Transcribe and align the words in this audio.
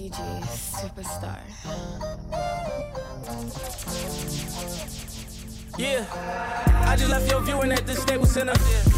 DJ 0.00 0.40
Superstar. 0.80 1.36
Yeah, 5.76 6.06
I 6.88 6.96
just 6.96 7.10
left 7.10 7.30
your 7.30 7.42
viewing 7.42 7.70
at 7.70 7.86
the 7.86 7.94
Staples 7.94 8.32
Center. 8.32 8.54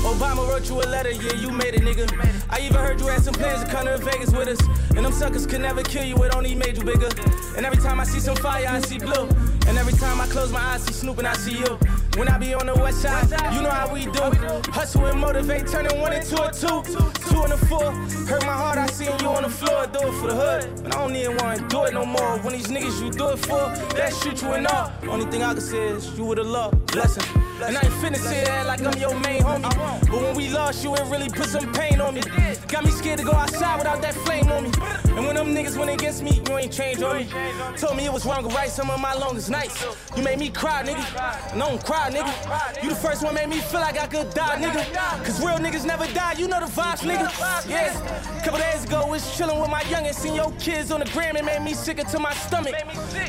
Obama 0.07 0.49
wrote 0.49 0.69
you 0.69 0.77
a 0.81 0.87
letter, 0.87 1.11
yeah, 1.11 1.35
you 1.35 1.51
made 1.51 1.75
it, 1.75 1.81
nigga. 1.81 2.07
I 2.51 2.61
even 2.61 2.77
heard 2.77 3.01
you 3.01 3.09
had 3.09 3.21
some 3.21 3.35
plans 3.35 3.65
to 3.65 3.69
come 3.69 3.87
to 3.87 3.99
Vegas 3.99 4.31
with 4.31 4.47
us. 4.47 4.61
And 4.95 5.05
them 5.05 5.13
suckers 5.13 5.45
could 5.45 5.63
never 5.63 5.83
kill 5.83 6.05
you, 6.05 6.15
it 6.23 6.37
only 6.37 6.55
made 6.55 6.77
you 6.77 6.85
bigger. 6.85 7.09
And 7.57 7.67
every 7.67 7.83
time 7.83 7.99
I 7.99 8.05
see 8.05 8.21
some 8.21 8.37
fire, 8.37 8.69
I 8.69 8.81
see 8.83 8.99
blue. 8.99 9.29
And 9.67 9.79
every 9.79 9.93
time 9.95 10.21
I 10.21 10.27
close 10.27 10.53
my 10.53 10.61
eyes, 10.61 10.83
see 10.83 10.93
Snoop 10.93 11.19
and 11.19 11.27
I 11.29 11.35
see 11.35 11.59
you. 11.59 11.79
When 12.17 12.29
I 12.29 12.37
be 12.39 12.53
on 12.55 12.67
the 12.67 12.75
west 12.75 13.03
side, 13.03 13.31
you 13.55 13.63
know 13.63 13.71
how 13.71 13.93
we 13.93 14.05
do. 14.05 14.11
It. 14.11 14.67
Hustle 14.67 15.07
and 15.07 15.21
motivate, 15.21 15.67
turning 15.67 16.01
one 16.01 16.13
into 16.13 16.43
a 16.43 16.53
two. 16.53 16.83
Two 17.31 17.43
and 17.43 17.53
a 17.53 17.57
four. 17.57 17.91
Hurt 18.29 18.45
my 18.45 18.53
heart, 18.53 18.79
I 18.79 18.87
seen 18.87 19.19
you 19.21 19.29
on 19.29 19.43
the 19.45 19.49
floor. 19.49 19.87
Do 19.87 20.01
it 20.01 20.13
for 20.21 20.27
the 20.29 20.35
hood. 20.35 20.83
But 20.83 20.95
I 20.95 20.99
don't 20.99 21.17
even 21.17 21.37
wanna 21.39 21.67
do 21.69 21.85
it 21.85 21.95
no 21.95 22.05
more. 22.05 22.39
When 22.39 22.53
these 22.53 22.69
niggas 22.69 23.03
you 23.03 23.11
do 23.11 23.31
it 23.31 23.39
for, 23.39 23.69
that 23.97 24.15
shoot 24.15 24.43
you 24.43 24.53
in 24.55 24.67
all. 24.67 24.93
Only 25.09 25.27
thing 25.27 25.43
I 25.43 25.53
can 25.53 25.63
say 25.63 25.89
is 25.89 26.17
you 26.19 26.25
would've 26.25 26.47
loved. 26.47 26.93
Blessing. 26.93 27.42
And 27.65 27.77
I 27.77 27.81
ain't 27.81 27.95
finna 27.95 28.17
sit 28.17 28.49
here 28.49 28.65
like 28.67 28.83
I'm 28.83 28.99
your 28.99 29.15
main 29.21 29.43
homie. 29.43 29.63
But 30.11 30.21
when 30.23 30.35
we 30.35 30.49
lost 30.49 30.83
you, 30.83 30.95
it 30.95 31.05
really 31.07 31.29
put 31.29 31.47
some 31.47 31.73
pain 31.73 32.01
on 32.01 32.15
me. 32.15 32.23
Got 32.69 32.85
me 32.85 32.91
scared 32.91 33.19
to 33.21 33.25
go 33.25 33.33
outside 33.33 33.79
without 33.79 34.03
that 34.03 34.15
flame 34.15 34.49
on 34.49 34.65
me. 34.65 34.71
And 35.17 35.27
when 35.27 35.37
them 35.37 35.55
niggas 35.55 35.77
went 35.77 35.91
against 35.91 36.23
me, 36.23 36.43
you 36.47 36.59
ain't 36.59 36.73
changed 36.73 37.03
on 37.03 37.19
me. 37.19 37.29
Told 37.77 37.97
me 37.97 38.05
it 38.07 38.13
was 38.13 38.25
wrong 38.25 38.43
to 38.43 38.55
write 38.55 38.71
some 38.71 38.91
of 38.91 39.01
my 39.01 39.15
longest 39.15 39.51
nights. 39.51 39.85
You 40.17 40.23
made 40.23 40.39
me 40.39 40.51
cry, 40.51 40.83
nigga. 40.83 41.53
And 41.53 41.63
I 41.63 41.69
don't 41.69 41.85
cry, 41.85 42.11
nigga. 42.11 42.83
You 42.83 42.91
the 42.91 42.97
first 42.97 43.23
one 43.23 43.35
made 43.35 43.49
me 43.49 43.59
feel 43.59 43.81
like 43.81 43.99
I 43.99 44.07
could 44.07 44.33
die, 44.35 44.61
nigga. 44.61 45.25
Cause 45.25 45.39
real 45.41 45.59
niggas 45.59 45.87
never 45.87 46.07
die, 46.15 46.33
you 46.39 46.49
know 46.49 46.61
the 46.61 46.67
vibes, 46.67 47.03
nigga. 47.03 47.29
Yes. 47.69 48.01
Couple 48.45 48.59
days 48.59 48.85
ago, 48.85 49.07
was 49.07 49.23
chillin' 49.37 49.61
with 49.61 49.71
my 49.71 49.83
youngest, 49.83 50.21
seen 50.21 50.35
your 50.35 50.51
kids 50.53 50.91
on 50.91 51.01
the 51.01 51.07
gram, 51.13 51.37
it 51.37 51.45
made 51.45 51.63
me 51.63 51.75
sicker 51.75 52.05
to 52.05 52.19
my 52.19 52.33
stomach. 52.35 52.75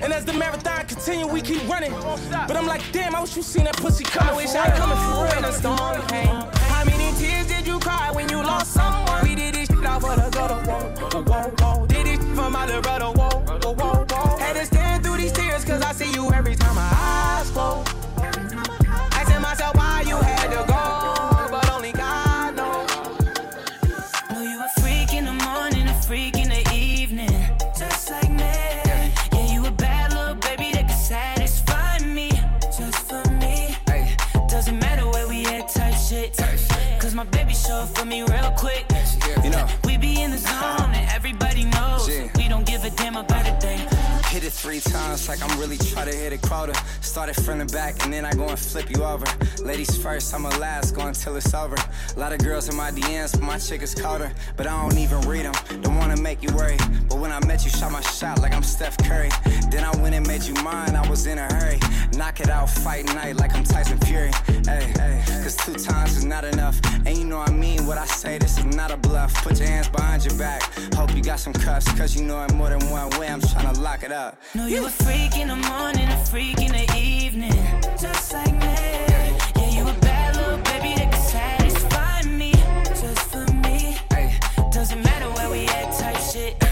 And 0.02 0.12
as 0.12 0.26
the 0.26 0.34
marathon 0.34 0.88
continue, 0.88 1.28
we 1.28 1.42
keep 1.42 1.68
running. 1.68 1.92
But 2.48 2.56
I'm 2.56 2.66
like, 2.66 2.82
damn, 2.92 3.16
I 3.16 3.22
wish 3.22 3.36
you 3.36 3.44
seen 3.44 3.66
that 3.66 3.78
pussy 3.78 4.04
coming. 4.06 4.23
I 4.24 4.34
wish 4.36 4.56
I 4.56 4.70
coming 4.78 4.98
for. 4.98 5.24
When 5.34 5.42
the 5.44 5.52
storm 5.52 6.02
came. 6.08 6.36
How 6.72 6.84
many 6.86 7.12
tears 7.18 7.48
did 7.48 7.68
you 7.68 7.80
cry 7.80 8.12
when 8.12 8.30
you 8.30 8.38
lost 8.38 8.74
someone? 8.74 9.24
We 9.24 9.36
did 9.36 9.56
this 9.56 9.68
shit 9.68 9.86
out 9.86 10.02
for 10.02 10.16
the 10.16 10.30
gutter, 10.30 10.60
whoa, 10.70 11.22
whoa, 11.22 11.52
whoa. 11.60 11.88
Did 11.88 12.06
this 12.08 12.20
for 12.38 12.50
my 12.50 12.66
little 12.66 12.82
brother, 12.82 13.06
whoa, 13.06 13.30
whoa, 13.30 13.74
whoa, 13.74 14.06
whoa. 14.10 14.38
Had 14.38 14.54
to 14.56 14.66
stand 14.66 15.04
through 15.04 15.18
these 15.18 15.32
tears, 15.32 15.66
cause 15.66 15.82
I 15.82 15.92
see 15.94 16.12
you 16.12 16.32
every 16.32 16.56
time 16.56 16.76
my 16.76 16.90
eyes 16.92 17.50
close. 17.52 17.86
Asking 19.12 19.42
myself 19.42 19.76
why 19.76 20.04
you 20.08 20.18
my 37.84 37.92
baby 37.92 37.92
show 37.92 37.92
up 37.92 37.98
for 37.98 38.06
me 38.06 38.22
real 38.24 38.52
quick. 38.52 38.86
You 39.44 39.50
know. 39.50 39.68
We 39.86 39.98
be 39.98 40.22
in 40.22 40.32
the 40.32 40.38
zone 40.38 40.92
and 40.94 41.10
everybody 41.10 41.66
knows. 41.66 42.08
Yeah. 42.08 42.30
We 42.36 42.48
don't 42.48 42.66
give 42.66 42.84
a 42.84 42.90
damn 42.90 43.16
about 43.16 43.32
a 43.32 43.34
thing. 43.34 43.43
Hit 43.43 43.43
it 44.54 44.60
three 44.60 44.80
times 44.80 45.28
like 45.28 45.42
I'm 45.44 45.60
really 45.60 45.78
trying 45.78 46.10
to 46.12 46.16
hit 46.16 46.34
a 46.34 46.38
quota. 46.38 46.74
Started 47.02 47.36
from 47.36 47.60
the 47.60 47.66
back 47.66 48.04
and 48.04 48.14
then 48.14 48.26
I 48.26 48.34
go 48.34 48.48
and 48.48 48.60
flip 48.60 48.90
you 48.90 49.04
over. 49.04 49.26
Ladies 49.64 49.96
first, 49.98 50.34
I'ma 50.34 50.50
last, 50.60 50.96
go 50.96 51.02
until 51.02 51.36
it's 51.36 51.54
over. 51.54 51.76
A 51.76 52.20
lot 52.20 52.34
of 52.34 52.40
girls 52.40 52.70
in 52.70 52.76
my 52.76 52.92
DMs, 52.92 53.34
but 53.34 53.44
my 53.44 53.58
chick 53.58 53.82
is 53.82 53.94
colder. 53.94 54.32
But 54.58 54.68
I 54.68 54.82
don't 54.82 54.98
even 54.98 55.22
read 55.22 55.46
them, 55.46 55.82
don't 55.82 55.98
wanna 55.98 56.18
make 56.22 56.42
you 56.44 56.54
worry. 56.56 56.78
But 57.10 57.20
when 57.20 57.32
I 57.32 57.46
met 57.46 57.64
you, 57.64 57.72
shot 57.72 57.92
my 57.92 58.02
shot 58.02 58.42
like 58.42 58.54
I'm 58.54 58.64
Steph 58.64 58.98
Curry. 58.98 59.30
Then 59.72 59.84
I 59.84 59.96
went 60.02 60.16
and 60.16 60.26
made 60.28 60.44
you 60.44 60.54
mine, 60.64 60.96
I 60.96 61.08
was 61.10 61.26
in 61.26 61.38
a 61.38 61.54
hurry. 61.54 61.80
Knock 62.18 62.40
it 62.40 62.50
out, 62.50 62.70
fight 62.70 63.06
night 63.06 63.38
like 63.38 63.56
I'm 63.56 63.64
Tyson 63.64 63.98
Fury. 64.00 64.32
Hey, 64.66 64.92
hey, 64.98 65.24
cause 65.44 65.56
two 65.58 65.74
times 65.74 66.18
is 66.18 66.26
not 66.26 66.46
enough. 66.46 66.80
And 67.06 67.18
you 67.18 67.26
know 67.26 67.40
I 67.40 67.52
mean 67.52 67.86
what 67.86 67.98
I 67.98 68.06
say, 68.06 68.38
this 68.38 68.58
is 68.58 68.66
not 68.66 68.92
a 68.92 68.98
bluff. 68.98 69.34
Put 69.44 69.60
your 69.60 69.68
hands 69.68 69.90
behind 69.90 70.26
your 70.26 70.38
back. 70.38 70.62
Hope 70.96 71.16
you 71.16 71.24
got 71.24 71.40
some 71.40 71.54
cuffs, 71.54 71.92
cause 71.94 72.16
you 72.16 72.26
know 72.26 72.42
it 72.44 72.54
more 72.54 72.70
than 72.70 72.90
one 72.90 73.10
way. 73.20 73.28
I'm 73.28 73.42
trying 73.42 73.74
to 73.74 73.80
lock 73.82 74.04
it 74.04 74.12
up. 74.12 74.38
Know 74.56 74.68
you 74.68 74.86
a 74.86 74.90
freak 74.90 75.38
in 75.38 75.48
the 75.48 75.56
morning, 75.56 76.08
a 76.10 76.26
freak 76.26 76.62
in 76.62 76.72
the 76.72 76.86
evening. 76.96 77.52
Just 78.00 78.34
like 78.34 78.54
me. 78.54 78.78
Yeah, 79.56 79.70
you 79.70 79.88
a 79.88 79.94
bad 80.02 80.36
little 80.36 80.58
baby 80.58 80.94
that 80.96 81.12
can 81.12 81.22
satisfy 81.24 82.22
me. 82.30 82.52
Just 82.90 83.22
for 83.32 83.52
me. 83.52 83.98
Doesn't 84.72 85.02
matter 85.04 85.30
where 85.32 85.50
we 85.50 85.66
at, 85.68 85.92
type 85.98 86.18
shit. 86.18 86.64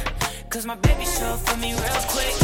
Cause 0.50 0.66
my 0.68 0.76
baby 0.76 1.06
show 1.06 1.36
for 1.38 1.58
me 1.58 1.74
real 1.74 2.02
quick. 2.10 2.41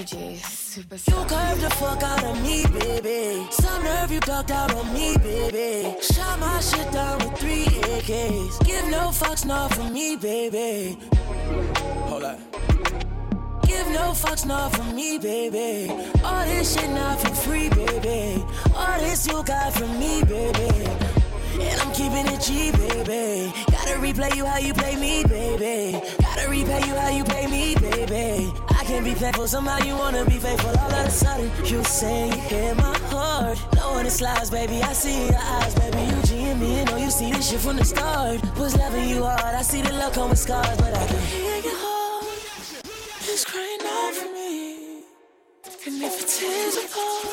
DJ 0.00 0.40
Superstar. 0.40 1.08
You 1.08 1.28
curved 1.28 1.60
the 1.60 1.70
fuck 1.76 2.02
out 2.02 2.24
of 2.24 2.42
me, 2.42 2.64
baby. 2.78 3.46
Some 3.50 3.84
nerve 3.84 4.10
you 4.10 4.20
ducked 4.20 4.50
out 4.50 4.72
on 4.74 4.94
me, 4.94 5.14
baby. 5.18 5.94
Shot 6.00 6.38
my 6.38 6.58
shit 6.60 6.90
down 6.90 7.18
with 7.18 7.38
three 7.38 7.66
AKs. 7.66 8.64
Give 8.64 8.88
no 8.88 9.10
fucks, 9.10 9.44
not 9.44 9.74
for 9.74 9.84
me, 9.84 10.16
baby. 10.16 10.96
Hold 12.08 12.24
up. 12.24 12.38
Give 13.66 13.86
no 13.88 14.12
fucks, 14.16 14.46
not 14.46 14.74
for 14.74 14.84
me, 14.94 15.18
baby. 15.18 15.92
All 16.24 16.46
this 16.46 16.74
shit 16.74 16.88
not 16.90 17.20
for 17.20 17.34
free, 17.34 17.68
baby. 17.68 18.42
All 18.74 18.98
this 19.00 19.26
you 19.26 19.42
got 19.44 19.74
from 19.74 19.98
me, 20.00 20.24
baby. 20.24 20.88
And 21.60 21.78
I'm 21.78 21.92
keeping 21.92 22.26
it 22.26 22.40
G, 22.40 22.72
baby. 22.72 23.52
Gotta 23.70 23.96
replay 24.00 24.34
you 24.34 24.46
how 24.46 24.56
you 24.56 24.72
play 24.72 24.96
me, 24.96 25.24
baby. 25.24 26.00
Gotta 26.22 26.48
replay 26.48 26.86
you 26.86 26.94
how 26.94 27.10
you 27.10 27.24
play 27.24 27.46
me, 27.48 27.74
baby. 27.74 28.69
Can't 28.90 29.04
be 29.04 29.14
faithful, 29.14 29.46
somehow 29.46 29.78
you 29.86 29.94
wanna 29.96 30.24
be 30.24 30.36
faithful. 30.38 30.76
All 30.76 30.90
of 30.90 31.06
a 31.06 31.10
sudden, 31.10 31.48
you 31.64 31.84
say 31.84 32.26
you 32.26 32.40
hear 32.50 32.74
my 32.74 32.98
heart. 33.12 33.56
Knowing 33.76 34.06
it 34.06 34.10
slides, 34.10 34.50
baby, 34.50 34.82
I 34.82 34.92
see 34.92 35.26
your 35.26 35.38
eyes, 35.38 35.72
baby. 35.76 36.02
You 36.10 36.22
G 36.24 36.54
me, 36.54 36.80
and 36.80 36.90
know 36.90 36.96
you 36.96 37.08
see 37.08 37.30
this 37.30 37.50
shit 37.50 37.60
from 37.60 37.76
the 37.76 37.84
start. 37.84 38.40
Was 38.58 38.76
loving 38.76 39.08
you 39.08 39.22
hard, 39.22 39.54
I 39.54 39.62
see 39.62 39.80
the 39.80 39.92
love 39.92 40.12
come 40.12 40.30
with 40.30 40.40
scars, 40.40 40.76
but 40.78 40.92
I 40.92 41.06
can 41.06 41.20
hear 41.30 41.56
your 41.68 41.78
heart. 41.84 42.26
It's 43.30 43.44
crying 43.44 43.84
out 43.94 44.12
for 44.12 44.28
me. 44.34 45.04
And 45.86 46.02
if 46.02 46.14
it 46.22 46.28
tears 46.34 46.76
apart, 46.82 47.30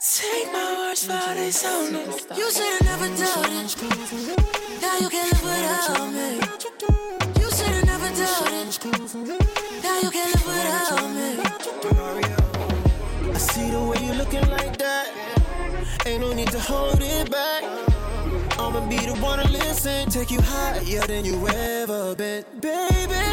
take 0.00 0.48
my 0.54 0.68
words 0.80 1.04
for 1.04 1.34
they 1.34 1.50
sound. 1.50 1.92
You 2.34 2.50
should've 2.50 2.86
never 2.88 3.08
doubted. 3.20 3.76
Now 4.80 4.96
you 5.02 5.08
can 5.10 5.26
live 5.32 5.44
without 5.44 6.08
me. 6.16 6.28
You 7.40 7.48
should've 7.52 7.84
never 7.84 8.08
doubted. 8.16 9.59
Looking 14.20 14.50
like 14.50 14.76
that. 14.76 15.08
Ain't 16.06 16.20
no 16.20 16.32
need 16.34 16.48
to 16.48 16.60
hold 16.60 17.00
it 17.00 17.30
back. 17.30 17.62
I'ma 18.58 18.86
be 18.86 18.98
the 18.98 19.16
one 19.22 19.38
to 19.38 19.48
listen, 19.50 20.10
take 20.10 20.30
you 20.30 20.40
higher 20.42 21.06
than 21.06 21.24
you 21.24 21.36
ever 21.48 22.14
been. 22.14 22.44
Baby, 22.60 23.24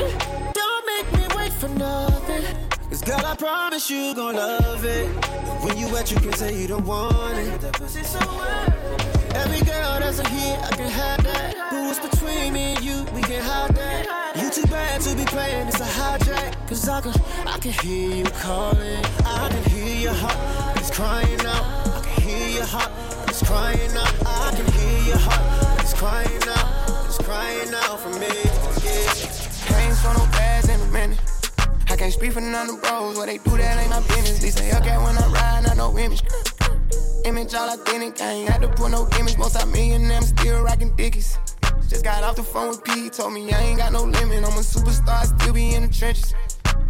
don't 0.54 0.84
make 0.92 1.08
me 1.18 1.26
wait 1.36 1.52
for 1.52 1.68
nothing. 1.68 2.44
Cause 2.90 3.02
girl, 3.02 3.26
I 3.26 3.36
promise 3.36 3.90
you 3.90 4.16
gon' 4.16 4.36
love 4.36 4.86
it. 4.86 5.08
When 5.64 5.78
you 5.78 5.92
wet, 5.92 6.10
you 6.10 6.20
can 6.22 6.32
say 6.34 6.58
you 6.58 6.68
don't 6.68 6.86
want 6.86 7.38
it. 7.38 7.64
Every 9.36 9.62
girl 9.72 9.94
that's 10.00 10.20
a 10.20 10.28
hit, 10.30 10.58
I 10.70 10.72
can 10.80 10.90
have 10.90 11.22
that. 11.24 11.54
But 11.70 11.82
what's 11.88 12.00
between 12.00 12.54
me 12.54 12.76
and 12.76 12.82
you, 12.82 13.04
we 13.14 13.22
can 13.24 13.44
hide 13.44 13.76
that. 13.76 14.17
You 14.40 14.52
too 14.52 14.68
bad 14.68 15.02
to 15.02 15.16
be 15.16 15.26
playing, 15.26 15.68
it's 15.68 15.80
a 15.80 15.84
hijack. 15.84 16.68
Cause 16.68 16.88
I 16.88 17.02
can, 17.02 17.14
I 17.48 17.58
can 17.58 17.72
hear 17.72 18.18
you 18.18 18.24
calling. 18.26 19.04
I 19.26 19.50
can 19.50 19.64
hear 19.72 19.96
your 19.96 20.14
heart, 20.14 20.78
it's 20.78 20.92
crying 20.92 21.42
out. 21.42 21.66
I 21.88 22.02
can 22.04 22.22
hear 22.22 22.50
your 22.58 22.66
heart, 22.66 22.92
it's 23.28 23.42
crying 23.44 23.98
out. 23.98 24.14
I 24.26 24.54
can 24.56 24.72
hear 24.74 25.08
your 25.08 25.18
heart, 25.18 25.82
it's 25.82 25.94
crying 25.94 26.44
out. 26.50 27.06
It's 27.08 27.18
crying 27.18 27.74
out 27.74 28.00
for 28.00 28.10
me. 28.20 28.28
Yeah. 28.86 29.76
I 29.76 29.90
ain't 29.90 30.04
no 30.04 30.26
bags 30.32 30.70
in 30.70 30.80
a 30.82 30.92
minute. 30.92 31.20
I 31.90 31.96
can't 31.96 32.14
speak 32.14 32.34
for 32.34 32.42
none 32.42 32.70
of 32.70 32.76
the 32.76 32.88
bros. 32.88 33.18
What 33.18 33.26
they 33.26 33.40
do, 33.40 33.58
that 33.58 33.80
ain't 33.80 33.90
my 33.90 34.02
business. 34.02 34.40
They 34.40 34.52
say, 34.52 34.70
okay, 34.78 34.98
when 34.98 35.18
I 35.18 35.28
ride, 35.32 35.64
not 35.64 35.78
no 35.78 35.98
image. 35.98 36.22
Image 37.26 37.54
all 37.56 37.70
authentic. 37.70 38.22
I 38.22 38.32
ain't 38.34 38.50
had 38.50 38.62
to 38.62 38.68
put 38.68 38.92
no 38.92 39.06
gimmicks. 39.06 39.38
Most 39.38 39.56
I'm 39.56 39.72
millionaire, 39.72 40.18
I'm 40.18 40.24
still 40.24 40.62
rocking 40.62 40.96
dickies. 40.96 41.40
Just 41.88 42.04
got 42.04 42.24
off 42.24 42.36
the 42.36 42.44
phone 42.44 42.70
with 42.70 42.84
P. 42.84 43.10
Told 43.10 43.34
me 43.34 43.52
I 43.54 43.60
ain't 43.60 43.78
got 43.78 43.94
no 43.94 44.04
limit. 44.04 44.40
I'm 44.40 44.58
a 44.58 44.62
superstar, 44.62 45.22
I 45.22 45.24
still 45.26 45.54
be 45.54 45.74
in 45.74 45.88
the 45.88 45.94
trenches. 45.94 46.34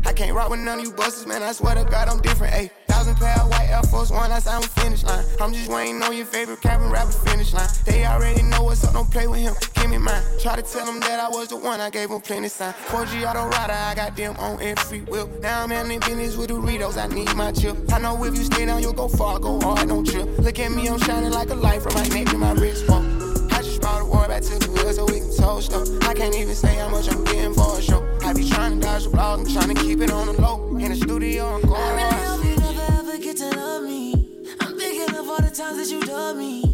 I 0.06 0.14
can't 0.14 0.34
rock 0.34 0.50
with 0.50 0.62
none 0.62 0.80
of 0.80 0.86
you 0.86 0.92
busters, 0.92 1.26
man. 1.28 1.44
I 1.44 1.52
swear 1.52 1.76
to 1.76 1.84
God, 1.84 2.08
I'm 2.08 2.22
different. 2.22 2.54
Ayy, 2.54 2.70
thousand 2.88 3.16
pair 3.16 3.36
of 3.42 3.50
white 3.50 3.68
Air 3.70 3.84
Force 3.84 4.10
One, 4.10 4.32
how 4.32 4.40
I'm 4.48 4.62
finish 4.62 5.04
line. 5.04 5.26
I'm 5.42 5.54
just 5.54 5.70
waiting 5.70 6.02
on 6.02 6.16
your 6.16 6.26
favorite 6.26 6.62
cap 6.62 6.80
and 6.82 6.92
rapper 6.92 7.12
finish 7.12 7.54
line. 7.54 7.68
They 7.86 8.06
already 8.06 8.42
know 8.44 8.64
what's 8.64 8.84
up, 8.84 8.94
don't 8.94 9.10
play 9.12 9.28
with 9.28 9.40
him. 9.40 9.54
Give 9.76 9.90
me 9.90 9.98
mine. 9.98 10.24
Try 10.40 10.56
to 10.56 10.62
tell 10.62 10.86
them 10.86 11.00
that 11.02 11.20
I 11.20 11.28
was 11.30 11.50
the 11.50 11.58
one, 11.58 11.82
I 11.82 11.90
gave 11.90 12.10
them 12.10 12.22
plenty 12.22 12.48
sign. 12.48 12.74
4G 12.88 13.30
auto 13.30 13.48
rider, 13.50 13.74
I 13.74 13.96
got 13.96 14.16
them 14.16 14.36
on 14.38 14.62
every 14.62 15.02
wheel. 15.02 15.30
Now 15.42 15.64
I'm 15.64 15.70
handling 15.70 16.00
business 16.00 16.38
with 16.38 16.50
Doritos, 16.52 16.98
I 16.98 17.14
need 17.14 17.36
my 17.36 17.52
chill. 17.52 17.78
I 17.92 18.00
know 18.00 18.24
if 18.24 18.36
you 18.36 18.44
stay 18.46 18.66
down, 18.66 18.82
you'll 18.82 18.94
go 18.94 19.08
far, 19.08 19.40
go 19.40 19.60
hard, 19.60 19.90
don't 19.90 20.06
trip. 20.08 20.26
Look 20.40 20.58
at 20.58 20.72
me, 20.72 20.88
I'm 20.88 21.00
shining 21.00 21.32
like 21.32 21.50
a 21.50 21.56
light 21.56 21.82
from 21.82 21.94
my 21.96 22.08
neck 22.08 22.28
to 22.28 22.38
my 22.38 22.54
wrist. 22.54 22.88
Whoa. 22.88 23.04
I 23.52 23.62
just 23.62 23.82
brought 23.82 24.02
a 24.02 24.06
war 24.06 24.28
back 24.28 24.42
to 24.44 24.60
the 24.60 24.77
so 24.94 25.06
we 25.06 25.20
can 25.20 25.36
toast 25.36 25.74
up. 25.74 25.88
I 26.04 26.14
can't 26.14 26.36
even 26.36 26.56
say 26.56 26.76
how 26.76 26.90
much 26.90 27.10
I'm 27.12 27.24
getting 27.26 27.54
for 27.54 27.78
a 27.78 27.82
show. 27.82 28.02
I 28.24 28.34
be 28.34 28.50
trying 28.50 28.80
to 28.80 28.86
dodge 28.86 29.04
the 29.04 29.10
vlogs, 29.10 29.46
I'm 29.46 29.54
trying 29.54 29.76
to 29.76 29.82
keep 29.82 30.02
it 30.02 30.12
on 30.12 30.28
the 30.28 30.42
low. 30.42 30.76
In 30.78 30.90
the 30.90 30.96
studio, 30.96 31.56
I'm 31.56 31.62
going 31.62 31.82
I 31.82 32.10
really 32.10 32.26
hope 32.26 32.46
you 32.46 32.56
never 32.56 32.94
ever 32.94 33.18
get 33.18 33.38
to 33.38 33.50
love 33.50 33.84
me. 33.84 34.14
I'm 34.60 34.78
thinking 34.78 35.16
of 35.16 35.28
all 35.28 35.38
the 35.38 35.50
times 35.50 35.78
that 35.78 35.90
you 35.92 36.02
done 36.02 36.38
me. 36.38 36.67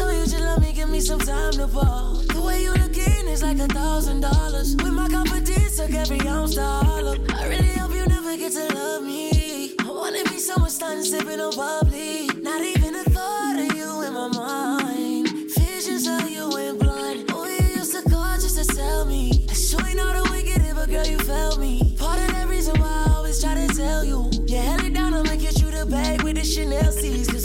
All. 0.00 0.06
Told 0.06 0.16
you, 0.16 0.24
just 0.26 0.40
love 0.40 0.60
me, 0.62 0.72
give 0.72 0.88
me 0.88 1.00
some 1.00 1.20
time 1.20 1.52
to 1.52 1.68
fall. 1.68 2.14
The 2.32 2.40
way 2.40 2.62
you 2.62 2.72
looking 2.72 3.28
is 3.28 3.42
like 3.42 3.58
a 3.58 3.66
thousand 3.68 4.20
dollars. 4.20 4.76
With 4.76 4.92
my 4.92 5.08
confidence, 5.08 5.76
took 5.76 5.92
every 5.94 6.20
ounce 6.28 6.54
to 6.54 6.62
hollow. 6.62 7.16
I 7.34 7.48
really 7.48 7.72
hope 7.78 7.94
you 7.94 8.06
never 8.06 8.36
get 8.36 8.52
to 8.52 8.74
love 8.74 9.02
me. 9.02 9.74
I 9.80 9.90
wanna 9.90 10.24
be 10.24 10.38
someone 10.38 10.70
starting 10.70 11.04
sipping 11.04 11.40
on 11.40 11.54
bubbly. 11.56 12.28
Not 12.42 12.62
even 12.62 12.94
a 12.94 13.04
thought 13.04 13.58
of 13.58 13.76
you 13.76 14.02
in 14.02 14.12
my 14.12 14.28
mind. 14.28 15.28
Visions 15.54 16.06
of 16.06 16.28
you 16.30 16.56
in 16.56 16.78
blood. 16.78 17.24
Oh, 17.30 17.44
you 17.44 17.76
used 17.76 17.92
to 17.92 18.02
call 18.08 18.34
just 18.34 18.58
to 18.58 18.64
tell 18.74 19.04
me. 19.04 19.46
I 19.48 19.54
sure 19.54 19.86
ain't 19.86 19.96
know 19.96 20.12
the 20.12 20.30
wicked, 20.30 20.62
but 20.74 20.88
girl, 20.88 21.06
you 21.06 21.18
felt 21.18 21.58
me. 21.58 21.94
Part 21.98 22.20
of 22.20 22.28
that 22.28 22.48
reason 22.48 22.78
why 22.80 23.04
I 23.06 23.14
always 23.16 23.42
try 23.42 23.54
to 23.54 23.68
tell 23.74 24.04
you. 24.04 24.30
You 24.46 24.58
held 24.58 24.84
it 24.84 24.94
down, 24.94 25.14
I'ma 25.14 25.36
get 25.36 25.60
you 25.60 25.70
the 25.70 25.86
bag 25.86 26.22
with 26.22 26.36
the 26.36 26.44
Chanel 26.44 26.92
C's. 26.92 27.35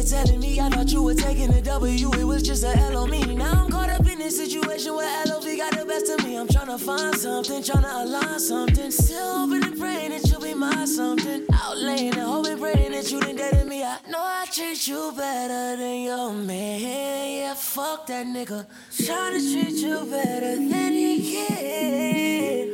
Were 0.00 0.08
telling 0.08 0.40
me. 0.40 0.58
I 0.60 0.68
thought 0.70 0.90
you 0.90 1.02
were 1.02 1.14
taking 1.14 1.52
a 1.52 1.60
W, 1.60 2.10
it 2.12 2.24
was 2.24 2.42
just 2.42 2.64
a 2.64 2.76
L 2.76 2.96
on 2.98 3.10
me. 3.10 3.34
Now 3.34 3.52
I'm 3.52 3.70
caught 3.70 3.90
up 3.90 4.06
in 4.08 4.18
this 4.18 4.36
situation 4.36 4.94
where 4.94 5.24
LOV 5.26 5.44
got 5.56 5.76
the 5.76 5.84
best 5.84 6.08
of 6.10 6.24
me. 6.24 6.36
I'm 6.36 6.48
tryna 6.48 6.78
find 6.80 7.14
something, 7.14 7.62
tryna 7.62 8.04
align 8.04 8.40
something. 8.40 8.90
Still 8.90 9.38
hoping 9.38 9.64
and 9.64 9.78
praying 9.78 10.10
that 10.10 10.26
you'll 10.30 10.40
be 10.40 10.54
my 10.54 10.84
something. 10.86 11.46
Out 11.52 11.76
laying 11.76 12.14
and 12.14 12.22
hoping, 12.22 12.58
praying 12.58 12.92
that 12.92 13.10
you 13.10 13.20
didn't 13.20 13.36
dated 13.36 13.66
me. 13.66 13.82
I 13.82 13.98
know 14.08 14.22
I 14.22 14.46
treat 14.50 14.86
you 14.88 15.12
better 15.16 15.76
than 15.76 16.02
your 16.02 16.32
man. 16.32 16.80
Yeah, 16.80 17.54
fuck 17.54 18.06
that 18.06 18.26
nigga. 18.26 18.66
Tryna 18.92 19.40
treat 19.52 19.76
you 19.84 20.06
better 20.06 20.56
than 20.56 20.92
he 20.92 21.32
can. 21.32 22.70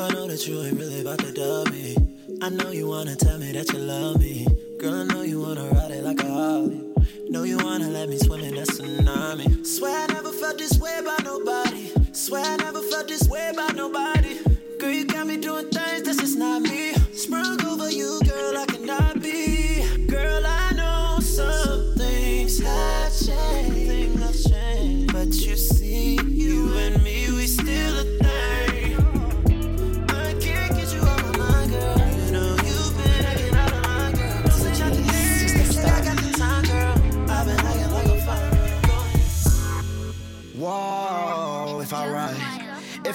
I 0.00 0.12
know 0.12 0.26
that 0.28 0.46
you 0.46 0.62
ain't 0.62 0.78
really 0.78 1.00
about 1.00 1.18
to 1.20 1.32
dub 1.32 1.70
me. 1.70 1.96
I 2.40 2.50
know 2.50 2.70
you 2.70 2.86
wanna 2.86 3.16
tell 3.16 3.38
me 3.38 3.52
that 3.52 3.72
you 3.72 3.78
love 3.78 4.20
me. 4.20 4.46
Girl, 4.78 4.94
I 4.94 5.02
know 5.06 5.22
you 5.22 5.40
wanna 5.40 5.64
ride 5.70 5.90
it 5.90 6.04
like 6.04 6.20
a 6.22 6.30
Harley. 6.30 6.80
Know 7.28 7.42
you 7.42 7.56
wanna 7.56 7.88
let 7.88 8.08
me 8.08 8.16
swim 8.16 8.42
in 8.42 8.54
that 8.54 8.68
tsunami. 8.68 9.66
Swear 9.66 10.04
I 10.04 10.06
never 10.12 10.30
felt 10.30 10.56
this 10.56 10.78
way 10.78 10.96
about 11.00 11.24
nobody. 11.24 11.90
Swear 12.12 12.44
I 12.44 12.56
never 12.58 12.80
felt 12.82 13.08
this 13.08 13.26
way 13.28 13.50
about 13.52 13.74
nobody. 13.74 14.38
Girl, 14.78 14.92
you 14.92 15.04
got 15.04 15.26
me 15.26 15.36
doing 15.36 15.68
things 15.70 15.77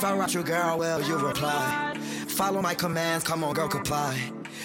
if 0.04 0.10
I 0.10 0.18
write 0.18 0.34
you, 0.34 0.44
girl, 0.44 0.78
well, 0.78 1.02
you 1.02 1.18
reply. 1.18 1.96
Follow 2.28 2.62
my 2.62 2.74
commands, 2.74 3.24
come 3.24 3.42
on, 3.42 3.54
girl, 3.54 3.70
comply. 3.70 4.20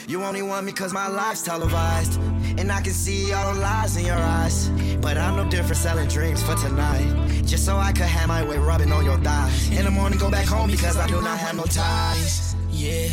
You 0.09 0.25
only 0.25 0.43
want 0.43 0.67
me 0.67 0.73
cause 0.73 0.93
my 0.93 1.07
life's 1.07 1.43
televised. 1.43 2.19
And 2.59 2.73
I 2.73 2.81
can 2.81 2.93
see 2.93 3.33
all 3.33 3.55
the 3.55 3.61
lies 3.61 3.97
in 3.97 4.05
your 4.05 4.17
eyes. 4.17 4.69
But 5.01 5.17
I'm 5.17 5.37
no 5.37 5.49
different 5.49 5.77
selling 5.77 6.09
dreams 6.09 6.43
for 6.43 6.57
tonight. 6.57 7.45
Just 7.45 7.65
so 7.65 7.77
I 7.77 7.93
could 7.93 8.07
have 8.07 8.27
my 8.27 8.43
way 8.43 8.59
rubbing 8.59 8.91
on 8.91 9.05
your 9.05 9.17
thighs. 9.19 9.71
In 9.71 9.85
the 9.85 9.93
morning, 9.93 10.19
go 10.19 10.29
back 10.29 10.47
home 10.47 10.73
because 10.73 10.97
I 10.97 11.07
do 11.07 11.23
not 11.23 11.39
have 11.39 11.55
no 11.55 11.67
ties. 11.67 12.57
Yeah. 12.71 13.09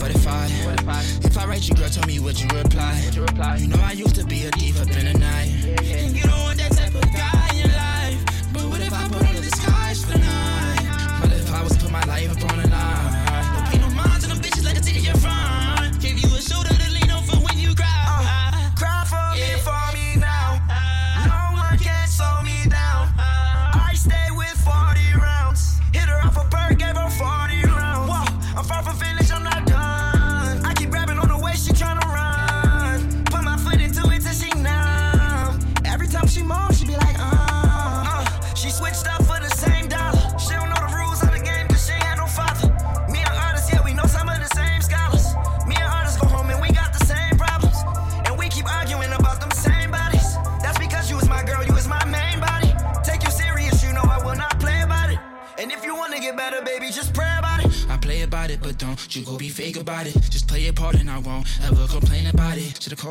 But 0.00 0.10
if 0.10 0.26
I, 0.26 0.46
if 1.22 1.38
I 1.38 1.46
write 1.46 1.68
you, 1.68 1.76
girl, 1.76 1.88
tell 1.88 2.06
me 2.08 2.18
what 2.18 2.42
you 2.42 2.48
reply. 2.48 3.00
You 3.58 3.68
know 3.68 3.80
I 3.80 3.92
used 3.92 4.16
to 4.16 4.24
be 4.24 4.42
a 4.44 4.48
up 4.48 4.90
in 4.90 5.04
the 5.12 5.18
night. 5.20 5.57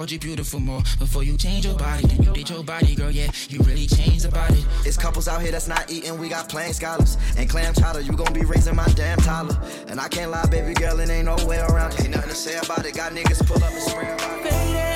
It. 0.08 0.12
Called 0.12 0.12
you 0.12 0.20
beautiful 0.20 0.60
more 0.62 0.82
before 1.00 1.24
you 1.24 1.38
change 1.38 1.66
your 1.66 1.76
body. 1.76 2.08
Then 2.08 2.24
you 2.24 2.34
did 2.34 2.50
your 2.50 2.64
body, 2.64 2.96
girl, 2.96 3.12
yeah, 3.12 3.30
you 3.50 3.60
really 3.60 3.88
changed 3.88 4.26
about 4.26 4.52
it. 4.52 4.66
It's 4.86 4.96
couples 4.96 5.28
out 5.28 5.42
here 5.42 5.52
that's 5.52 5.68
not 5.68 5.92
eating, 5.92 6.18
we 6.18 6.30
got 6.30 6.48
plain 6.48 6.72
scholars. 6.74 7.18
And 7.38 7.50
clam 7.50 7.74
chowder, 7.74 8.00
you 8.02 8.14
gon' 8.14 8.34
be 8.34 8.46
raising 8.46 8.76
my 8.76 8.88
damn 8.96 9.18
toddler. 9.18 9.60
And 9.88 10.00
I 10.00 10.08
can't 10.08 10.32
lie, 10.32 10.46
baby 10.46 10.74
girl, 10.74 11.00
it 11.00 11.10
ain't 11.10 11.26
no 11.26 11.36
way 11.46 11.60
around 11.60 11.94
it. 11.94 12.06
Ain't 12.06 12.16
nothing 12.16 12.30
to 12.30 12.36
say 12.36 12.58
about 12.58 12.86
it, 12.86 12.96
got 12.96 13.12
niggas 13.12 13.46
pull 13.46 13.62
up 13.62 13.72
and 13.72 13.82
spray 13.82 14.14
about 14.14 14.46
it. 14.46 14.87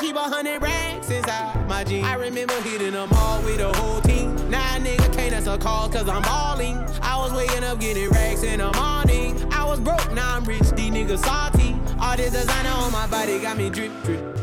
Keep 0.00 0.16
a 0.16 0.20
hundred 0.20 0.62
racks 0.62 1.10
inside 1.10 1.68
my 1.68 1.84
jeans. 1.84 2.06
I 2.06 2.14
remember 2.14 2.58
hitting 2.62 2.92
them 2.92 3.10
all 3.12 3.42
with 3.42 3.58
the 3.58 3.72
whole 3.74 4.00
team. 4.00 4.34
Now 4.50 4.78
nigga 4.78 5.12
can't 5.12 5.34
answer 5.34 5.58
calls 5.58 5.92
cause 5.92 6.08
I'm 6.08 6.22
balling. 6.22 6.78
I 7.02 7.16
was 7.18 7.32
waking 7.32 7.62
up 7.64 7.78
getting 7.80 8.08
racks 8.08 8.42
in 8.42 8.60
the 8.60 8.72
morning. 8.72 9.52
I 9.52 9.64
was 9.64 9.78
broke, 9.78 10.12
now 10.12 10.36
I'm 10.36 10.44
rich. 10.44 10.70
These 10.70 10.90
niggas 10.90 11.18
salty. 11.18 11.76
All 12.00 12.16
this 12.16 12.32
designer 12.32 12.70
on 12.70 12.90
my 12.92 13.06
body 13.08 13.38
got 13.40 13.58
me 13.58 13.68
drip, 13.68 13.92
drip. 14.02 14.38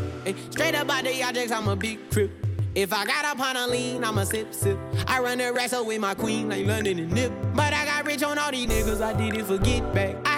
Straight 0.50 0.76
up 0.76 0.88
out 0.90 1.04
the 1.04 1.22
objects, 1.22 1.50
I'm 1.50 1.66
a 1.66 1.74
big 1.74 2.08
trip. 2.10 2.30
If 2.74 2.92
I 2.92 3.04
got 3.04 3.24
up 3.24 3.40
on 3.40 3.56
a 3.56 3.66
lean, 3.66 4.04
I'ma 4.04 4.22
sip, 4.24 4.54
sip. 4.54 4.78
I 5.08 5.20
run 5.20 5.38
the 5.38 5.52
racks 5.52 5.72
up 5.72 5.86
with 5.86 6.00
my 6.00 6.14
queen, 6.14 6.48
like 6.48 6.66
London 6.66 7.00
and 7.00 7.12
Nip. 7.12 7.32
But 7.54 7.72
I 7.72 7.84
got 7.84 8.06
rich 8.06 8.22
on 8.22 8.38
all 8.38 8.52
these 8.52 8.68
niggas, 8.68 9.02
I 9.02 9.12
did 9.14 9.34
it 9.34 9.46
for 9.46 9.58
get 9.58 9.92
back. 9.92 10.14
I 10.24 10.37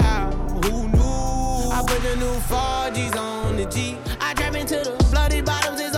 put 1.91 2.03
the 2.03 2.15
new 2.15 2.35
4Gs 2.47 3.17
on 3.17 3.57
the 3.57 3.65
G. 3.65 3.97
I 4.21 4.33
trap 4.33 4.55
into 4.55 4.75
the 4.75 4.95
bloody 5.11 5.41
bottoms 5.41 5.90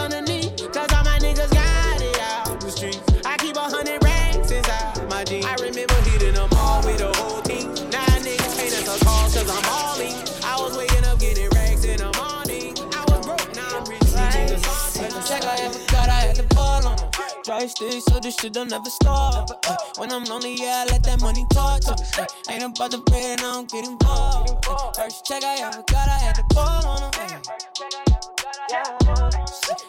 Stick, 17.65 18.01
so 18.01 18.19
this 18.19 18.35
shit 18.35 18.51
don't 18.51 18.69
never 18.69 18.89
stop. 18.89 19.49
Ay, 19.65 19.77
when 19.97 20.11
I'm 20.11 20.25
lonely, 20.25 20.55
yeah, 20.55 20.83
I 20.85 20.91
let 20.91 21.03
that 21.03 21.21
money 21.21 21.45
talk 21.53 21.79
to 21.81 21.91
me. 21.91 22.03
Ay, 22.49 22.55
ain't 22.55 22.63
about 22.77 22.91
the 22.91 22.97
bread, 22.97 23.39
I 23.39 23.43
don't 23.43 23.71
get 23.71 23.85
involved. 23.85 24.49
Ay, 24.67 24.91
first 24.95 25.25
check 25.25 25.43
I 25.45 25.61
ever 25.61 25.81
got, 25.87 26.09
I 26.09 26.17
had 26.19 26.35
to 26.35 26.43
ball 26.53 26.85
on. 26.85 27.11
Ay. 27.15 27.39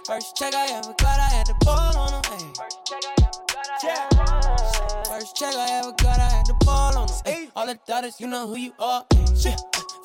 First 0.07 0.37
check 0.37 0.55
I 0.55 0.71
ever 0.71 0.95
got, 0.97 1.19
I 1.19 1.29
had 1.35 1.47
to 1.47 1.55
ball 1.65 1.99
on. 1.99 2.23
Ay. 2.27 2.53
First 5.09 5.37
check 5.37 5.55
I 5.55 5.67
ever 5.73 5.93
got, 5.99 6.21
I 6.21 6.31
had 6.31 6.45
to 6.47 6.55
ball 6.65 6.97
on. 6.97 7.09
Ay, 7.27 7.49
all 7.57 7.67
the 7.67 7.77
daughters, 7.89 8.21
you 8.21 8.29
know 8.29 8.47
who 8.47 8.57
you 8.57 8.73
are. 8.79 9.05
Ay. 9.13 9.57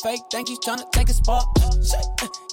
Fake, 0.02 0.22
think 0.32 0.48
he's 0.48 0.60
tryna 0.60 0.90
take 0.92 1.10
a 1.10 1.14
spot. 1.14 1.46
Shit. 1.84 2.06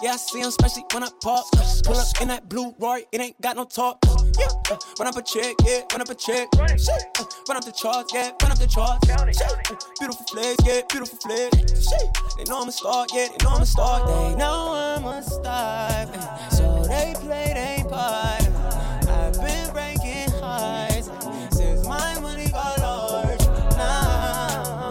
Yeah, 0.03 0.13
I 0.13 0.17
see 0.17 0.41
him, 0.41 0.49
especially 0.49 0.85
when 0.93 1.05
I 1.05 1.09
pop. 1.23 1.47
Pull 1.85 1.97
up 1.97 2.21
in 2.21 2.29
that 2.29 2.49
blue 2.49 2.75
Roy, 2.79 3.05
it 3.13 3.21
ain't 3.21 3.41
got 3.41 3.57
no 3.57 3.65
talk. 3.65 4.05
Yeah, 4.39 4.77
run 4.99 5.09
up 5.09 5.17
a 5.17 5.23
check, 5.23 5.57
yeah, 5.65 5.83
run 5.93 6.01
up 6.01 6.09
a 6.09 6.15
check. 6.15 6.49
Shit. 6.77 7.17
Run 7.49 7.57
up 7.57 7.65
the 7.65 7.73
charts, 7.73 8.13
yeah, 8.13 8.33
run 8.43 8.53
up 8.53 8.59
the 8.59 8.67
charts. 8.67 9.07
Shit. 9.07 9.85
Beautiful 9.99 10.27
flex, 10.31 10.57
yeah, 10.67 10.81
beautiful 10.91 11.19
flex. 11.19 11.57
Shit. 11.89 12.19
They 12.37 12.45
know 12.45 12.61
I'm 12.61 12.69
a 12.69 12.73
star, 12.73 13.07
yeah, 13.15 13.29
they 13.29 13.45
know 13.45 13.51
I'm 13.55 13.63
a 13.63 13.67
star. 13.67 14.07
They 14.07 14.37
know 14.37 14.73
I'm 14.75 15.05
a 15.05 15.23
star, 15.23 16.07
so 16.51 16.83
they 16.85 17.15
play 17.21 17.53
they 17.55 17.85
part. 17.89 18.43
I've 19.09 19.33
been 19.41 19.73
breaking 19.73 20.31
hearts 20.41 21.11
since 21.57 21.87
my 21.87 22.19
money 22.21 22.49
got 22.51 22.79
large. 22.79 23.41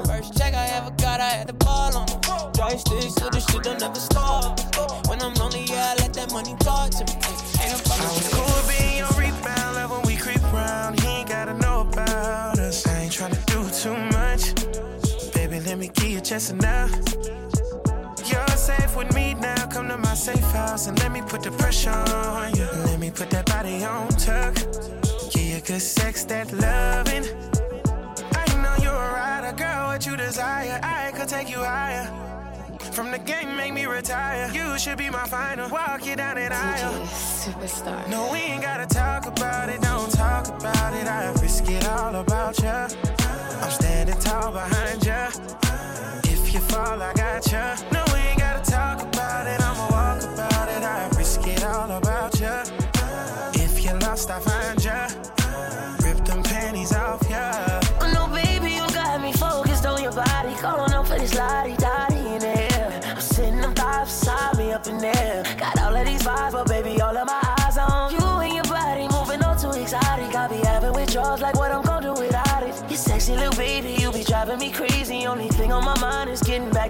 First 0.07 0.37
check 0.37 0.53
I 0.53 0.67
ever 0.77 0.91
got, 0.91 1.19
I 1.19 1.29
had 1.29 1.47
to 1.47 1.53
ball 1.53 1.95
on 1.97 2.07
sticks, 2.77 3.15
so 3.15 3.29
this 3.29 3.45
shit 3.45 3.63
don't 3.63 3.81
ever 3.81 3.95
stop. 3.95 4.59
When 5.07 5.21
I'm 5.21 5.33
lonely, 5.35 5.65
yeah, 5.65 5.93
I 5.97 6.01
let 6.01 6.13
that 6.13 6.31
money 6.31 6.55
talk 6.59 6.91
to 6.91 7.05
me. 7.05 7.34
You 16.35 16.39
just 16.39 16.51
enough. 16.51 16.91
You're 18.29 18.57
safe 18.57 18.95
with 18.97 19.13
me 19.15 19.35
now. 19.35 19.67
Come 19.67 19.87
to 19.87 19.97
my 19.97 20.15
safe 20.15 20.51
house 20.51 20.87
and 20.87 20.99
let 20.99 21.11
me 21.11 21.21
put 21.21 21.41
the 21.43 21.51
pressure 21.51 21.91
on 21.91 22.53
you. 22.55 22.67
Let 22.85 22.99
me 22.99 23.09
put 23.09 23.29
that 23.29 23.45
body 23.45 23.83
on 23.85 24.09
tuck. 24.09 24.55
Give 25.31 25.43
you 25.43 25.61
good 25.61 25.81
sex, 25.81 26.25
that 26.25 26.51
loving. 26.51 27.25
I 28.41 28.45
know 28.61 28.75
you're 28.83 29.01
a 29.09 29.13
rider, 29.13 29.55
girl. 29.55 29.87
What 29.87 30.05
you 30.05 30.17
desire, 30.17 30.79
I 30.83 31.11
could 31.11 31.29
take 31.29 31.49
you 31.49 31.59
higher. 31.59 32.05
From 32.91 33.11
the 33.11 33.19
game, 33.19 33.55
make 33.55 33.73
me 33.73 33.85
retire. 33.85 34.51
You 34.53 34.77
should 34.77 34.97
be 34.97 35.09
my 35.09 35.25
final. 35.27 35.69
Walk 35.69 36.05
you 36.05 36.15
down 36.17 36.35
that 36.35 36.51
aisle. 36.51 36.93
Superstar. 37.43 38.09
No, 38.09 38.29
we 38.31 38.39
ain't 38.39 38.61
gotta 38.61 38.87
talk 38.87 39.25
about 39.25 39.69
it, 39.69 39.81
don't 39.81 40.11
talk 40.11 40.47
about 40.47 40.93
it. 40.93 41.07
I 41.07 41.31
risk 41.41 41.69
it 41.69 41.87
all 41.87 42.15
about 42.15 42.61
ya. 42.61 42.89
I'm 43.61 43.71
standing 43.71 44.19
tall 44.19 44.51
behind 44.51 45.05
ya. 45.05 45.29
You 46.55 46.61
fall, 46.61 47.01
I 47.01 47.11
got 47.11 47.51
ya. 47.51 47.75
No, 47.91 48.14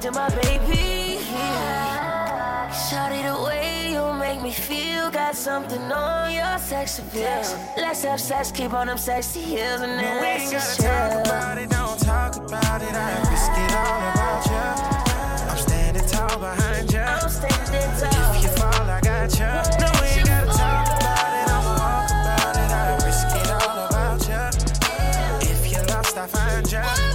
to 0.06 0.12
my 0.12 0.30
baby. 0.42 1.18
Shawty, 2.86 3.24
the 3.26 3.44
way 3.44 3.92
you 3.94 4.14
make 4.20 4.40
me 4.44 4.52
feel 4.52 5.10
got 5.10 5.36
something 5.36 5.82
on 5.92 6.32
your 6.32 6.60
sex 6.60 7.00
appeal. 7.00 7.42
Let's 7.76 8.04
have 8.04 8.20
sex, 8.22 8.52
keep 8.52 8.74
on 8.74 8.86
them 8.86 9.00
sexy 9.00 9.42
heels, 9.42 9.82
and 9.82 9.96
No, 9.96 10.02
then 10.02 10.16
we 10.18 10.28
let's 10.28 10.44
ain't 10.44 10.52
just 10.52 10.82
gotta 10.82 11.16
chill. 11.16 11.24
talk 11.24 11.26
about 11.26 11.58
it, 11.58 11.70
don't 11.72 12.00
talk 12.00 12.36
about 12.36 12.82
it. 12.84 12.94
I 12.94 13.18
risk 13.32 13.52
it 13.66 13.72
all 13.82 14.02
about 14.12 14.46
ya. 14.54 15.50
I'm 15.50 15.58
standing 15.58 16.06
tall 16.08 16.38
behind 16.40 16.94
ya. 16.94 17.20
I'm 17.24 17.30
standing 17.30 17.92
tall. 18.00 18.36
If 18.36 18.44
you 18.44 18.50
fall, 18.62 18.88
I 18.88 19.02
got 19.02 19.40
ya. 19.40 19.64
No, 19.82 19.90
we 20.02 20.08
ain't 20.08 20.28
gotta 20.28 20.54
talk 20.54 20.86
about 21.02 21.34
it, 21.40 21.50
I'ma 21.56 21.74
walk 21.82 22.10
about 22.12 22.56
it. 22.64 22.70
I 22.70 23.06
risk 23.06 23.28
it 23.42 23.50
all 23.58 23.78
about 23.88 24.28
ya. 24.30 24.52
If 25.42 25.72
you 25.72 25.82
lost, 25.92 26.16
I 26.16 26.28
find 26.28 26.72
ya. 26.72 27.15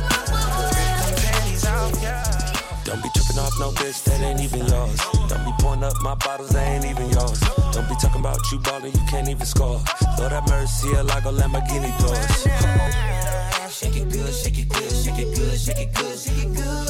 Tripping 3.31 3.43
off 3.43 3.59
no 3.59 3.71
bitch 3.73 4.03
that 4.05 4.21
ain't 4.21 4.41
even 4.41 4.67
yours. 4.67 5.01
Don't 5.29 5.45
be 5.45 5.53
pouring 5.59 5.85
up 5.85 5.95
my 6.03 6.15
bottles 6.15 6.51
that 6.51 6.67
ain't 6.67 6.85
even 6.85 7.11
yours. 7.11 7.41
Don't 7.73 7.89
be 7.89 7.95
talking 8.01 8.21
about 8.21 8.39
you 8.51 8.59
ballin', 8.59 8.93
you 8.93 9.01
can't 9.09 9.29
even 9.29 9.47
score. 9.47 9.81
Lord 10.19 10.33
have 10.33 10.49
mercy, 10.49 10.89
like 11.03 11.25
a 11.25 11.33
Lamborghini 11.33 11.97
doors. 11.99 12.43
Shake 13.73 13.97
it 13.97 14.11
good, 14.11 14.35
shake 14.35 14.59
it 14.59 14.69
good, 14.69 14.93
shake 14.93 15.19
it 15.19 15.37
good, 15.37 15.59
shake 15.59 15.79
it 15.79 15.95
good, 15.95 16.19
shake 16.19 16.45
it 16.45 16.55
good. 16.55 16.89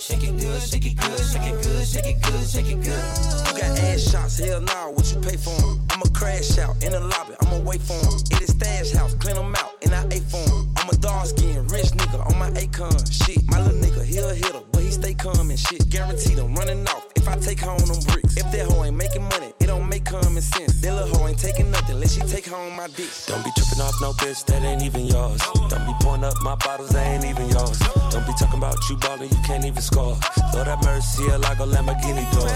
Shake 0.00 0.24
it 0.24 0.36
good, 0.38 0.62
shake 0.62 0.86
it 0.86 0.96
good, 0.96 1.20
shake 1.20 1.46
it 1.46 1.62
good, 1.62 1.86
shake 1.86 2.06
it 2.06 2.22
good, 2.22 2.48
shake 2.48 2.70
it 2.70 2.82
good. 2.82 3.04
You 3.46 3.60
got 3.60 3.78
ass 3.78 4.10
shots, 4.10 4.38
hell 4.38 4.60
nah, 4.60 4.90
what 4.90 5.10
you 5.12 5.20
pay 5.20 5.36
for 5.36 5.50
'em? 5.50 5.80
I'ma 5.90 6.06
crash 6.12 6.58
out 6.58 6.82
in 6.82 6.92
the 6.92 7.00
lobby, 7.00 7.34
I'ma 7.40 7.58
wait 7.58 7.82
for 7.82 7.94
'em. 7.94 8.14
It 8.30 8.42
is 8.42 8.50
stash 8.50 8.92
house, 8.92 9.14
clean 9.14 9.36
'em 9.36 9.54
out, 9.54 9.72
and 9.82 9.94
I 9.94 10.04
ate 10.10 10.24
for 10.30 10.38
'em. 10.38 10.69
I'm 10.90 10.98
a 10.98 11.02
dark 11.02 11.26
skin, 11.26 11.66
rich 11.68 11.90
nigga 11.94 12.26
on 12.26 12.38
my 12.38 12.50
Akon. 12.50 12.90
Shit, 13.06 13.46
my 13.48 13.62
little 13.62 13.78
nigga, 13.78 14.04
he 14.04 14.18
a 14.18 14.34
hitter, 14.34 14.60
but 14.72 14.82
he 14.82 14.90
stay 14.90 15.14
calm 15.14 15.50
and 15.50 15.58
shit. 15.58 15.88
Guaranteed 15.88 16.38
I'm 16.38 16.54
running 16.54 16.86
off 16.88 17.06
if 17.14 17.28
I 17.28 17.36
take 17.36 17.60
home 17.60 17.78
them 17.78 18.00
bricks. 18.08 18.36
If 18.36 18.50
that 18.50 18.66
hoe 18.66 18.84
ain't 18.84 18.96
making 18.96 19.22
money, 19.22 19.52
it 19.60 19.66
don't 19.66 19.88
make 19.88 20.04
common 20.04 20.42
sense. 20.42 20.80
That 20.80 20.94
little 20.94 21.16
hoe 21.16 21.28
ain't 21.28 21.38
taking 21.38 21.70
nothing 21.70 21.94
unless 21.94 22.14
she 22.14 22.20
take 22.22 22.46
home 22.46 22.74
my 22.76 22.88
dick. 22.88 23.10
Don't 23.26 23.44
be 23.44 23.50
tripping 23.54 23.80
off 23.80 23.94
no 24.00 24.12
bitch 24.14 24.44
that 24.46 24.62
ain't 24.64 24.82
even 24.82 25.06
yours. 25.06 25.40
Don't 25.68 25.86
be 25.86 25.94
pouring 26.00 26.24
up 26.24 26.34
my 26.42 26.56
bottles 26.56 26.90
that 26.90 27.06
ain't 27.06 27.24
even 27.24 27.48
yours. 27.50 27.78
Don't 28.10 28.26
be 28.26 28.32
talking 28.38 28.58
about 28.58 28.76
you 28.88 28.96
ballin', 28.96 29.28
you 29.30 29.38
can't 29.46 29.64
even 29.64 29.82
score. 29.82 30.18
Lord 30.52 30.66
have 30.66 30.82
mercy, 30.82 31.22
like 31.22 31.60
a 31.60 31.66
Lamborghini 31.66 32.26
doors. 32.34 32.50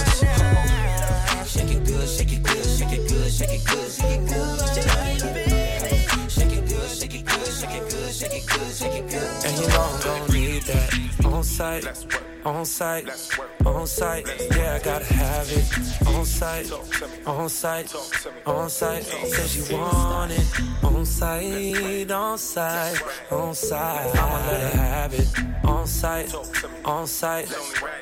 Shake 1.47 1.71
it 1.71 1.87
good, 1.87 2.09
shake 2.09 2.33
it 2.33 2.43
good, 2.43 2.65
shake 2.67 2.99
it 2.99 3.09
good, 3.09 3.31
shake 3.31 3.51
it 3.51 3.65
good, 3.65 3.91
shake 3.93 4.11
it 4.11 4.27
good. 4.27 4.59
Shake 4.75 4.87
it 5.23 5.51
good, 5.51 5.64
shake 7.55 7.71
it 7.71 7.91
good, 7.91 8.15
shake 8.15 8.35
it 8.35 8.47
good, 8.47 8.75
shake 8.75 8.95
it 8.95 9.11
good. 9.11 9.45
And 9.47 9.59
you 9.59 9.69
know 9.69 9.81
I'm 9.81 10.01
gon' 10.03 10.35
need 10.35 10.63
that 10.63 11.25
on 11.25 11.45
site, 11.45 11.85
on 12.45 12.65
site, 12.65 13.09
on 13.65 13.87
site. 13.87 14.27
Yeah, 14.57 14.75
I 14.75 14.85
gotta 14.85 15.05
have 15.05 15.51
it 15.51 16.09
on 16.09 16.25
site, 16.25 16.71
on 17.27 17.49
site, 17.49 17.95
on 18.47 18.69
site. 18.69 19.05
Says 19.05 19.71
you 19.71 19.77
want 19.77 20.33
it 20.33 20.47
on 20.83 21.07
site, 21.07 22.11
on 22.11 22.39
site, 22.39 23.03
on 23.31 23.55
site. 23.55 24.17
I'ma 24.17 24.51
let 24.51 24.61
her 24.61 24.79
have 24.79 25.15
it 25.15 25.29
on 25.65 25.87
site, 25.87 26.35
on 26.85 27.07
site, 27.07 27.53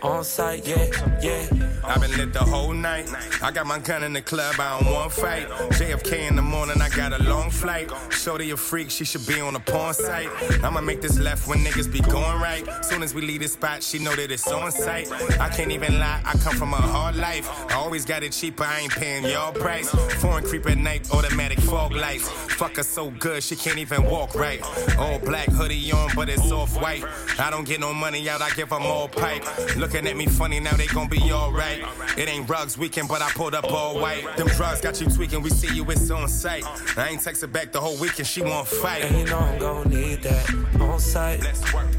on 0.03 0.25
site. 0.25 0.67
Yeah, 0.67 0.87
yeah. 1.23 1.47
I've 1.85 2.01
been 2.01 2.17
lit 2.17 2.33
the 2.33 2.41
whole 2.41 2.73
night. 2.73 3.09
I 3.43 3.51
got 3.51 3.67
my 3.67 3.79
gun 3.79 4.03
in 4.05 4.13
the 4.13 4.23
club, 4.23 4.57
I 4.59 4.81
don't 4.81 4.93
want 4.93 5.13
fight. 5.13 5.49
JFK 5.49 6.29
in 6.29 6.37
the 6.37 6.43
morning, 6.43 6.81
I 6.81 6.89
got 6.89 7.13
a 7.13 7.23
long 7.23 7.51
flight. 7.51 7.91
Shorty 8.11 8.51
a 8.51 8.57
freak, 8.57 8.91
she 8.91 9.05
should 9.05 9.27
be 9.27 9.41
on 9.41 9.57
a 9.57 9.61
porn 9.61 9.95
site. 9.95 10.29
I'ma 10.65 10.81
make 10.81 11.01
this 11.01 11.19
left 11.19 11.47
when 11.49 11.59
niggas 11.65 11.93
be 11.93 12.01
going 12.01 12.41
right. 12.41 12.65
Soon 12.85 13.03
as 13.03 13.15
we 13.15 13.23
leave 13.23 13.41
this 13.41 13.53
spot, 13.55 13.83
she 13.83 13.99
know 13.99 14.15
that 14.15 14.31
it's 14.33 14.49
on 14.49 14.73
site. 14.73 15.11
I 15.39 15.49
can't 15.49 15.71
even 15.71 15.99
lie, 15.99 16.21
I 16.25 16.33
come 16.39 16.57
from 16.57 16.73
a 16.73 16.77
hard 16.77 17.17
life. 17.17 17.49
I 17.71 17.75
always 17.75 18.05
got 18.05 18.23
it 18.23 18.33
cheaper, 18.33 18.65
I 18.65 18.81
ain't 18.81 18.93
paying 18.93 19.25
your 19.25 19.53
price. 19.53 19.91
Foreign 20.21 20.45
creep 20.45 20.67
at 20.69 20.79
night, 20.79 21.13
automatic 21.13 21.61
fog 21.61 21.93
lights. 21.93 22.29
Fuck 22.29 22.77
her 22.77 22.83
so 22.83 23.11
good, 23.11 23.43
she 23.43 23.57
can't 23.57 23.79
even 23.79 24.05
walk 24.05 24.35
right. 24.35 24.63
All 24.99 25.19
black 25.19 25.49
hoodie 25.49 25.93
on, 25.93 26.11
but 26.17 26.29
it's 26.29 26.51
off 26.51 26.81
white. 26.81 27.05
I 27.39 27.51
don't 27.51 27.67
get 27.67 27.81
no 27.81 27.93
money 27.93 28.29
out, 28.29 28.41
I 28.41 28.51
give 28.51 28.71
them 28.71 28.83
all 28.83 29.09
pipe. 29.09 29.45
Looking 29.77 30.07
at 30.07 30.17
me 30.17 30.27
funny, 30.27 30.61
now 30.61 30.77
they 30.77 30.87
gon' 30.87 31.09
be 31.09 31.21
alright. 31.33 31.85
It 32.17 32.29
ain't 32.29 32.49
rugs 32.49 32.79
weekend, 32.79 33.09
but 33.09 33.21
I 33.21 33.31
pulled 33.31 33.55
up 33.55 33.71
all 33.71 34.01
white. 34.01 34.25
Them 34.37 34.49
drugs 34.49 34.81
got 34.81 35.01
you 35.01 35.09
tweaking, 35.09 35.43
we 35.43 35.51
see 35.51 35.75
you, 35.75 35.85
it's 35.91 36.11
on 36.11 36.29
sight. 36.29 36.65
I 36.97 37.09
ain't 37.09 37.21
texted 37.21 37.53
back 37.53 37.73
the 37.73 37.81
whole 37.81 37.99
weekend, 37.99 38.27
she 38.27 38.43
won't 38.43 38.69
fight. 38.69 39.03
And 39.05 39.19
you 39.19 39.27
know 39.27 39.39
I'm 39.39 39.59
gon' 39.59 39.91
need 39.91 40.23
that 40.23 40.49
on 40.81 40.99
site, 40.99 41.45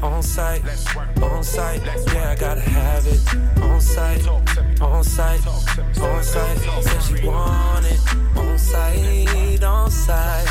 on 0.02 0.22
site, 0.22 0.62
on 1.22 1.44
site. 1.44 1.82
Yeah, 1.84 2.23
I 2.24 2.34
gotta 2.34 2.60
have 2.60 3.06
it. 3.06 3.20
On 3.62 3.80
site, 3.80 4.26
on 4.80 5.04
site, 5.04 5.46
on 5.46 6.22
site. 6.22 6.58
Said 6.82 7.02
she 7.02 7.26
want 7.26 7.86
it. 7.86 8.00
On 8.36 8.58
site, 8.58 9.62
on 9.62 9.90
site, 9.90 10.43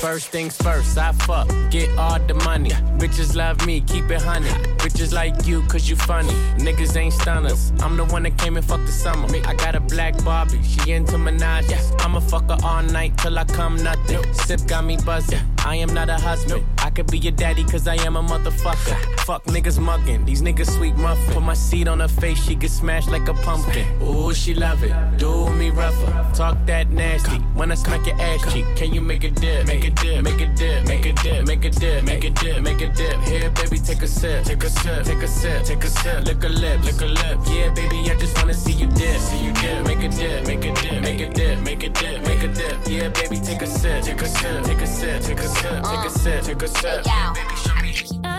First 0.00 0.28
things 0.28 0.56
first, 0.56 0.96
I 0.96 1.12
fuck, 1.12 1.48
get 1.70 1.90
all 1.98 2.18
the 2.20 2.34
money. 2.34 2.70
Bitches 3.00 3.34
love 3.34 3.66
me, 3.66 3.80
keep 3.80 4.10
it 4.10 4.22
honey. 4.22 4.48
Bitches 4.78 5.12
like 5.12 5.46
you, 5.46 5.62
cause 5.62 5.88
you 5.88 5.96
funny. 5.96 6.32
Niggas 6.56 6.96
ain't 6.96 7.12
stunners. 7.14 7.72
I'm 7.80 7.96
the 7.96 8.04
one 8.04 8.22
that 8.24 8.38
came 8.38 8.56
and 8.56 8.64
fucked 8.64 8.86
the 8.86 8.92
summer. 8.92 9.28
I 9.46 9.54
got 9.54 9.74
a 9.74 9.80
black 9.80 10.22
Barbie, 10.24 10.62
she 10.62 10.92
into 10.92 11.16
Minaj. 11.16 11.68
I'ma 12.04 12.20
fuck 12.20 12.48
her 12.48 12.58
all 12.62 12.82
night 12.82 13.16
till 13.18 13.38
I 13.38 13.44
come 13.44 13.76
nothing. 13.76 14.22
Sip 14.34 14.66
got 14.66 14.84
me 14.84 14.96
buzzing. 14.96 15.40
I 15.64 15.76
am 15.76 15.92
not 15.92 16.08
a 16.08 16.16
husband. 16.16 16.64
Could 16.98 17.12
be 17.12 17.18
your 17.18 17.30
daddy, 17.30 17.62
cause 17.62 17.86
I 17.86 17.94
am 18.06 18.16
a 18.16 18.22
motherfucker. 18.24 19.20
Fuck 19.20 19.44
niggas 19.44 19.78
mugging, 19.78 20.24
these 20.24 20.42
niggas 20.42 20.68
sweet 20.76 20.96
muffin. 20.96 21.32
Put 21.32 21.44
my 21.44 21.54
seed 21.54 21.86
on 21.86 22.00
her 22.00 22.08
face, 22.08 22.42
she 22.42 22.56
get 22.56 22.72
smashed 22.72 23.08
like 23.08 23.28
a 23.28 23.34
pumpkin. 23.34 23.86
Ooh, 24.02 24.34
she 24.34 24.52
love 24.52 24.82
it. 24.82 24.92
Do 25.16 25.48
me 25.50 25.70
rougher. 25.70 26.34
Talk 26.34 26.56
that 26.66 26.90
nasty. 26.90 27.36
When 27.54 27.70
I 27.70 27.76
smack 27.76 28.04
your 28.04 28.20
ass 28.20 28.52
cheek, 28.52 28.66
can 28.74 28.92
you 28.92 29.00
make 29.00 29.22
a 29.22 29.30
dip? 29.30 29.68
Make 29.68 29.84
a 29.84 29.90
dip, 29.90 30.24
make 30.24 30.40
a 30.40 30.46
dip, 30.56 30.88
make 30.88 31.06
a 31.06 31.12
dip, 31.12 31.46
make 31.46 31.64
a 31.64 31.70
dip, 31.70 32.02
make 32.02 32.24
a 32.24 32.30
dip, 32.30 32.62
make 32.62 32.80
a 32.80 32.88
dip. 32.88 33.20
Here, 33.20 33.50
baby, 33.50 33.78
take 33.78 34.02
a 34.02 34.08
sip, 34.08 34.44
take 34.44 34.64
a 34.64 34.68
sip, 34.68 35.04
take 35.04 35.22
a 35.22 35.28
sip, 35.28 35.62
take 35.62 35.84
a 35.84 35.86
sip. 35.86 36.24
Lick 36.24 36.42
a 36.42 36.48
lip, 36.48 36.82
lick 36.82 37.00
a 37.00 37.06
lip. 37.06 37.38
Yeah, 37.46 37.72
baby, 37.74 38.10
I 38.10 38.16
just 38.18 38.36
wanna 38.38 38.54
see 38.54 38.72
you 38.72 38.88
dip, 38.88 39.20
see 39.20 39.44
you 39.44 39.52
dip. 39.52 39.86
Make 39.86 40.02
a 40.02 40.08
dip, 40.08 40.46
make 40.48 40.64
a 40.64 40.74
dip, 40.74 41.00
make 41.00 41.20
a 41.20 41.30
dip, 41.30 41.60
make 41.60 41.84
a 41.84 41.88
dip, 41.90 42.26
make 42.26 42.42
a 42.42 42.48
dip. 42.48 42.88
Yeah, 42.88 43.08
baby, 43.10 43.38
take 43.38 43.62
a 43.62 43.68
sip, 43.68 44.02
take 44.02 44.20
a 44.20 44.26
sip, 44.26 44.64
take 44.64 44.80
a 44.80 44.86
sip, 44.88 45.22
take 45.22 45.38
a 45.38 45.46
sip, 45.46 45.84
take 45.84 46.04
a 46.04 46.10
sip, 46.10 46.42
take 46.42 46.62
a 46.62 46.66
sip. 46.66 46.87
Baby, 46.88 47.54
show 47.56 48.22
me. 48.22 48.37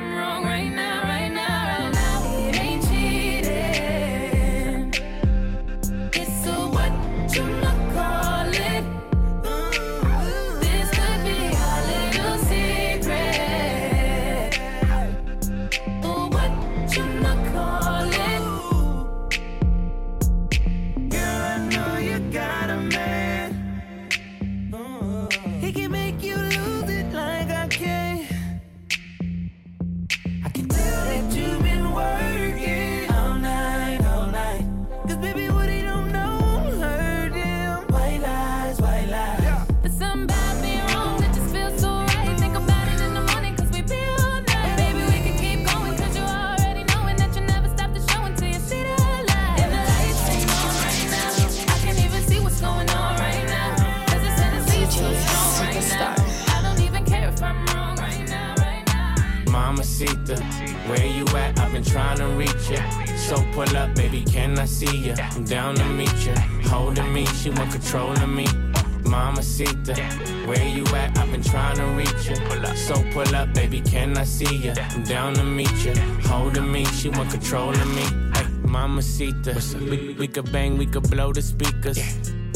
Right 0.00 0.70
now, 0.70 1.02
right 1.02 1.28
now, 1.30 1.68
right 1.68 1.92
now. 1.92 2.48
It 2.48 2.56
ain't 2.60 2.82
cheating. 2.88 4.92
It's 6.12 6.46
a 6.46 6.48
what 6.74 6.92
you 7.34 7.42
call 7.94 8.48
it. 8.48 8.84
Mm. 9.44 10.60
This 10.60 10.88
could 10.96 11.20
be 11.26 11.38
our 11.66 11.80
little 11.90 12.38
secret. 12.48 14.52
Oh, 16.02 16.28
what 16.32 16.52
you? 16.96 17.04
Girl, 21.10 21.42
I 21.52 21.68
know 21.70 21.98
you 21.98 22.18
got 22.32 22.70
a 22.70 22.78
So 63.30 63.36
pull 63.52 63.76
up, 63.76 63.94
baby, 63.94 64.24
can 64.24 64.58
I 64.58 64.64
see 64.64 65.06
ya? 65.06 65.14
I'm 65.16 65.44
down 65.44 65.76
to 65.76 65.84
meet 65.84 66.12
ya. 66.26 66.34
Holding 66.64 67.12
me, 67.12 67.24
she 67.26 67.50
want 67.50 67.70
control 67.70 68.10
of 68.10 68.28
me. 68.28 68.44
Mamacita, 69.04 69.94
where 70.48 70.66
you 70.66 70.84
at? 70.96 71.16
I've 71.16 71.30
been 71.30 71.40
trying 71.40 71.76
to 71.76 71.84
reach 71.94 72.28
ya. 72.28 72.74
So 72.74 72.94
pull 73.12 73.32
up, 73.36 73.54
baby, 73.54 73.82
can 73.82 74.18
I 74.18 74.24
see 74.24 74.56
ya? 74.56 74.74
I'm 74.76 75.04
down 75.04 75.34
to 75.34 75.44
meet 75.44 75.70
ya. 75.84 75.94
Holding 76.26 76.72
me, 76.72 76.84
she 76.86 77.08
want 77.08 77.30
control 77.30 77.70
of 77.70 77.94
me. 77.94 78.02
Mama 78.66 78.96
Mamacita, 78.96 79.54
we, 79.88 80.14
we 80.14 80.26
could 80.26 80.50
bang, 80.50 80.76
we 80.76 80.86
could 80.86 81.08
blow 81.08 81.32
the 81.32 81.40
speakers. 81.40 81.98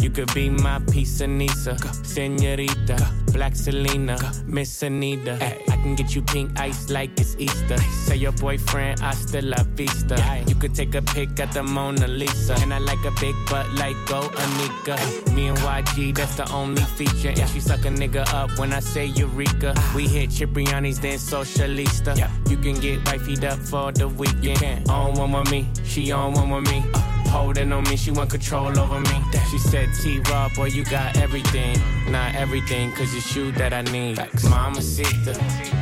You 0.02 0.10
could 0.10 0.34
be 0.34 0.50
my 0.50 0.78
of 0.78 1.30
Nisa, 1.30 1.78
Senorita, 2.02 2.98
Black 3.32 3.54
Selena, 3.54 4.18
Miss 4.44 4.82
Anita. 4.82 5.38
I 5.40 5.73
can 5.84 5.94
get 5.94 6.14
you 6.14 6.22
pink 6.22 6.58
ice 6.58 6.88
like 6.88 7.10
it's 7.20 7.36
Easter. 7.38 7.76
Say 8.06 8.16
your 8.16 8.32
boyfriend, 8.32 9.02
I 9.02 9.12
still 9.12 9.44
la 9.44 9.62
vista. 9.76 10.16
You 10.48 10.54
could 10.54 10.74
take 10.74 10.94
a 10.94 11.02
pic 11.02 11.38
at 11.38 11.52
the 11.52 11.62
Mona 11.62 12.08
Lisa. 12.08 12.54
And 12.62 12.72
I 12.72 12.78
like 12.78 13.04
a 13.04 13.12
big 13.20 13.34
butt 13.50 13.70
like 13.74 13.96
Go 14.06 14.22
Anika. 14.22 14.96
Me 15.34 15.48
and 15.48 15.58
YG, 15.58 16.14
that's 16.14 16.36
the 16.36 16.50
only 16.52 16.82
feature. 16.96 17.34
And 17.36 17.48
she 17.50 17.60
suck 17.60 17.84
a 17.84 17.88
nigga 17.88 18.24
up 18.32 18.58
when 18.58 18.72
I 18.72 18.80
say 18.80 19.06
Eureka. 19.06 19.74
We 19.94 20.08
hit 20.08 20.30
Cipriani's, 20.30 20.98
then 21.00 21.18
Socialista. 21.18 22.16
You 22.50 22.56
can 22.56 22.80
get 22.80 23.04
wifeyed 23.04 23.44
up 23.44 23.58
for 23.58 23.92
the 23.92 24.08
weekend. 24.08 24.88
On 24.88 25.12
one 25.12 25.32
with 25.32 25.50
me, 25.50 25.68
she 25.84 26.12
on 26.12 26.32
one 26.32 26.48
with 26.50 26.72
me. 26.72 26.82
Uh. 26.94 27.13
Holding 27.34 27.72
on 27.72 27.82
me, 27.84 27.96
she 27.96 28.12
want 28.12 28.30
control 28.30 28.78
over 28.78 29.00
me. 29.00 29.16
She 29.50 29.58
said, 29.58 29.88
T 30.00 30.20
Raw, 30.30 30.48
boy, 30.50 30.66
you 30.66 30.84
got 30.84 31.16
everything. 31.16 31.76
Not 32.08 32.36
everything, 32.36 32.92
cause 32.92 33.12
it's 33.12 33.34
you 33.34 33.50
that 33.52 33.72
I 33.72 33.82
need. 33.82 34.20
Mama 34.48 34.80
Sita, 34.80 35.34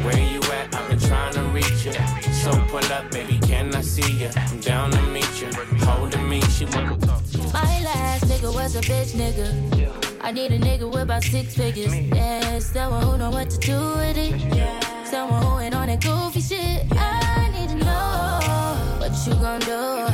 where 0.03 0.19
you 0.19 0.41
at? 0.45 0.75
I've 0.75 0.89
been 0.89 0.99
trying 0.99 1.35
to 1.35 1.43
reach 1.53 1.85
you. 1.85 1.93
So 2.33 2.51
pull 2.69 2.85
up, 2.97 3.11
baby, 3.11 3.39
can 3.39 3.75
I 3.75 3.83
see 3.83 4.11
you? 4.13 4.31
I'm 4.35 4.61
down 4.61 4.93
to 4.93 5.03
meet 5.09 5.29
you. 5.43 5.49
Holding 5.85 6.27
me, 6.27 6.41
she 6.43 6.65
want 6.65 7.01
control. 7.03 7.53
My 7.53 7.83
last 7.85 8.25
nigga 8.25 8.53
was 8.55 8.75
a 8.77 8.81
bitch 8.81 9.13
nigga. 9.13 9.93
I 10.23 10.31
need 10.31 10.53
a 10.53 10.59
nigga 10.59 10.91
with 10.91 11.03
about 11.03 11.23
six 11.23 11.55
figures. 11.55 11.95
Yeah, 11.95 12.61
someone 12.61 13.03
who 13.03 13.19
know 13.19 13.31
what 13.31 13.51
to 13.51 13.59
do 13.59 13.79
with 13.97 14.17
it. 14.17 15.07
Someone 15.07 15.43
who 15.43 15.59
ain't 15.59 15.75
on 15.75 15.89
that 15.89 16.01
goofy 16.03 16.41
shit. 16.41 16.87
I 16.93 17.51
need 17.53 17.69
to 17.69 17.85
know 17.85 18.97
what 18.99 19.13
you 19.27 19.35
gon' 19.35 19.61
do. 19.61 20.12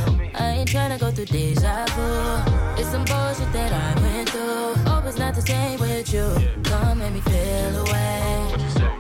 Tryna 0.69 1.01
go 1.01 1.11
through 1.11 1.25
deja 1.25 1.87
vu. 1.97 2.79
It's 2.79 2.91
some 2.91 3.03
bullshit 3.07 3.51
that 3.55 3.73
I 3.73 4.03
went 4.03 4.29
through. 4.29 4.75
Hope 4.85 5.07
it's 5.07 5.17
not 5.17 5.35
the 5.35 5.41
same 5.41 5.81
with 5.81 6.13
you. 6.13 6.29
Don't 6.61 6.99
make 6.99 7.15
me 7.15 7.21
feel 7.23 7.75
away. 7.87 8.53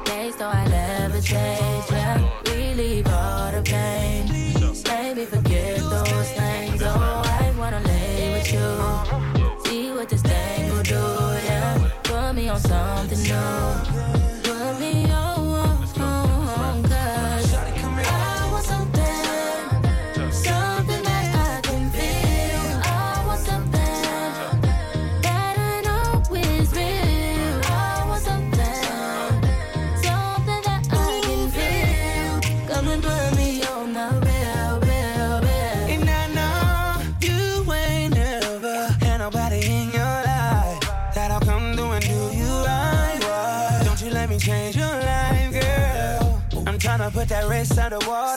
Days 0.07 0.35
though 0.37 0.49
I 0.49 0.67
never 0.67 1.21
change. 1.21 1.85
Yeah, 1.91 2.27
relieve 2.47 3.07
all 3.09 3.53
the 3.53 3.61
pain. 3.61 4.29
Make 4.31 5.17
me 5.19 5.27
forget 5.27 5.81
those 5.81 6.31
things. 6.33 6.81
Oh, 6.83 7.23
I 7.43 7.53
wanna 7.59 7.81
lay 7.81 8.33
with 8.33 8.51
you. 8.51 9.61
See 9.67 9.91
what 9.91 10.09
this 10.09 10.23
thing 10.23 10.71
will 10.71 10.83
do. 10.83 11.05
Yeah, 11.49 11.91
put 12.03 12.33
me 12.35 12.49
on 12.49 12.61
something 12.61 13.23
new. 13.25 14.18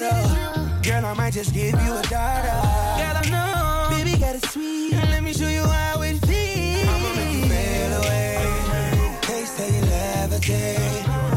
Underwater. 0.01 0.81
Girl, 0.83 1.05
I 1.05 1.13
might 1.13 1.33
just 1.33 1.53
give 1.53 1.73
you 1.73 1.93
a 1.93 2.01
dollar. 2.03 2.61
Girl, 2.99 3.17
I 3.17 3.29
know, 3.29 3.95
baby, 3.95 4.17
got 4.19 4.35
it 4.35 4.45
sweet. 4.45 4.93
Let 4.93 5.23
me 5.23 5.33
show 5.33 5.47
you 5.47 5.63
how 5.63 6.01
it 6.01 6.17
feels. 6.25 6.87
I'ma 6.89 7.15
make 7.15 7.33
you 7.33 7.45
fade 7.49 7.93
away. 7.99 9.17
Taste 9.21 9.57
how 9.57 9.65
you 9.65 9.81
levitate. 9.81 11.30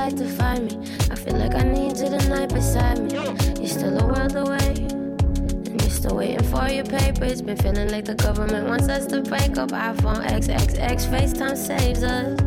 Flight 0.00 0.16
to 0.16 0.28
find 0.28 0.64
me. 0.66 0.74
I 1.10 1.14
feel 1.14 1.36
like 1.36 1.54
I 1.54 1.62
need 1.62 1.98
you 1.98 2.08
tonight 2.08 2.48
beside 2.48 2.98
me. 3.00 3.12
You're 3.58 3.74
still 3.78 3.98
a 4.00 4.06
world 4.06 4.34
away. 4.34 4.72
And 5.68 5.80
you're 5.80 5.90
still 5.90 6.16
waiting 6.16 6.42
for 6.44 6.68
your 6.68 6.84
papers. 6.84 7.42
Been 7.42 7.56
feeling 7.56 7.90
like 7.90 8.06
the 8.06 8.14
government 8.14 8.66
wants 8.66 8.88
us 8.88 9.06
to 9.06 9.20
break 9.20 9.58
up. 9.58 9.70
iPhone 9.70 10.22
XXX 10.38 10.96
FaceTime 11.12 11.56
saves 11.56 12.02
us. 12.02 12.40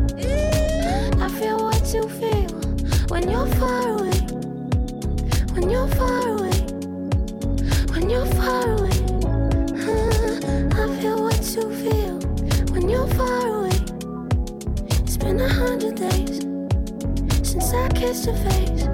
I 1.24 1.28
feel 1.38 1.58
what 1.68 1.82
you 1.94 2.08
feel 2.20 2.50
when 3.12 3.22
you're 3.30 3.50
far 3.60 3.82
away. 3.98 4.18
When 5.54 5.70
you're 5.70 5.90
far 5.98 6.22
away. 6.36 6.58
When 7.94 8.10
you're 8.10 8.30
far 8.38 8.64
away. 8.76 8.98
I 10.80 10.84
feel 11.00 11.18
what 11.26 11.42
you 11.54 11.64
feel 11.82 12.16
when 12.72 12.88
you're 12.88 13.10
far 13.18 13.46
away. 13.58 13.78
It's 15.04 15.16
been 15.16 15.40
a 15.40 15.48
hundred 15.48 15.73
kissed 18.04 18.26
your 18.26 18.36
face. 18.36 18.86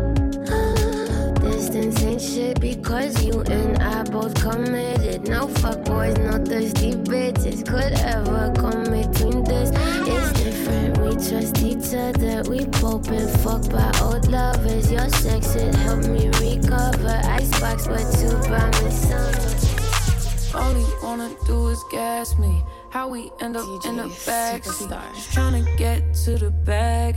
Ah, 0.51 1.33
distance 1.41 2.03
ain't 2.03 2.23
shit 2.23 2.61
because 2.61 3.13
you 3.25 3.41
and 3.43 3.77
I 3.83 4.05
both 4.05 4.35
committed. 4.41 5.29
No 5.29 5.49
fuck 5.49 5.85
boys, 5.85 6.17
no 6.19 6.33
thirsty 6.45 6.93
bitches 6.93 7.67
could 7.67 7.93
ever 8.15 8.53
come 8.55 8.85
between 8.85 9.43
this. 9.43 9.71
It's 10.15 10.33
different, 10.41 10.99
we 10.99 11.11
trust 11.27 11.59
each 11.71 11.93
other. 11.93 12.49
We 12.49 12.67
both 12.81 13.09
been 13.09 13.29
fucked 13.43 13.71
by 13.73 13.91
old 14.01 14.29
lovers. 14.29 14.93
Your 14.93 15.09
sex 15.09 15.57
it 15.57 15.75
helped 15.75 16.09
me 16.09 16.29
recover. 16.47 17.21
Icebox, 17.39 17.89
but 17.89 18.07
you 18.23 18.31
brought 18.49 18.73
me 18.83 18.91
summer. 18.91 19.51
All 20.55 20.75
he 20.75 20.87
wanna 21.03 21.31
do 21.47 21.69
is 21.69 21.83
gas 21.91 22.39
me. 22.39 22.63
How 22.91 23.09
we 23.09 23.31
end 23.41 23.57
up 23.57 23.67
in 23.87 23.97
the 23.97 24.09
backseat. 24.27 24.91
Just 25.15 25.31
tryna 25.31 25.65
get 25.77 26.15
to 26.25 26.39
the 26.39 26.51
bag. 26.51 27.17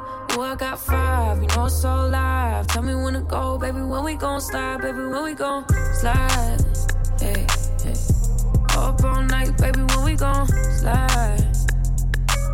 Oh, 0.33 0.41
I 0.41 0.55
got 0.55 0.79
five, 0.79 1.41
you 1.41 1.47
know 1.49 1.65
it's 1.65 1.81
so 1.81 2.07
live. 2.07 2.65
Tell 2.67 2.81
me 2.81 2.95
when 2.95 3.15
to 3.15 3.19
go, 3.21 3.57
baby. 3.57 3.81
When 3.81 4.03
we 4.05 4.15
gon' 4.15 4.39
slide, 4.39 4.81
baby. 4.81 4.99
When 4.99 5.23
we 5.23 5.33
gon' 5.33 5.65
slide. 5.99 6.57
Hey, 7.19 7.45
hey. 7.83 7.95
Up 8.77 9.03
all 9.03 9.23
night, 9.23 9.57
baby. 9.57 9.81
When 9.81 10.05
we 10.05 10.15
gon' 10.15 10.47
slide. 10.79 11.45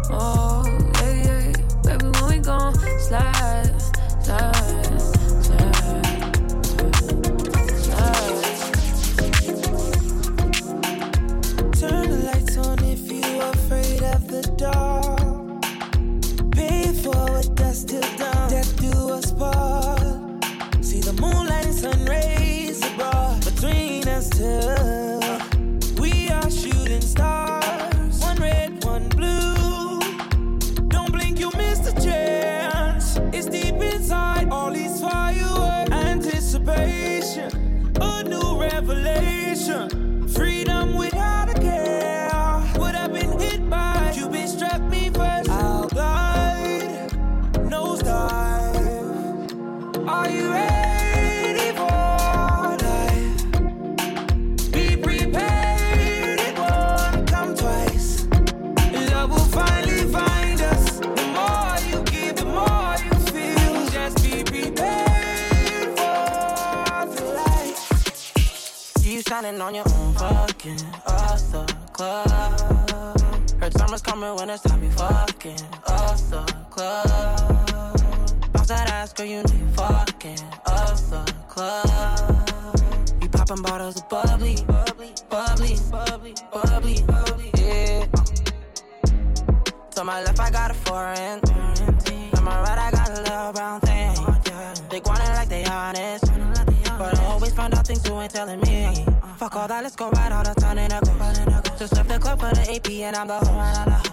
Oh, 0.10 0.64
yeah, 1.02 1.14
yeah. 1.24 1.54
Baby, 1.84 2.06
when 2.20 2.28
we 2.30 2.38
gon' 2.40 2.74
slide, 2.74 3.36
slide, 3.36 3.77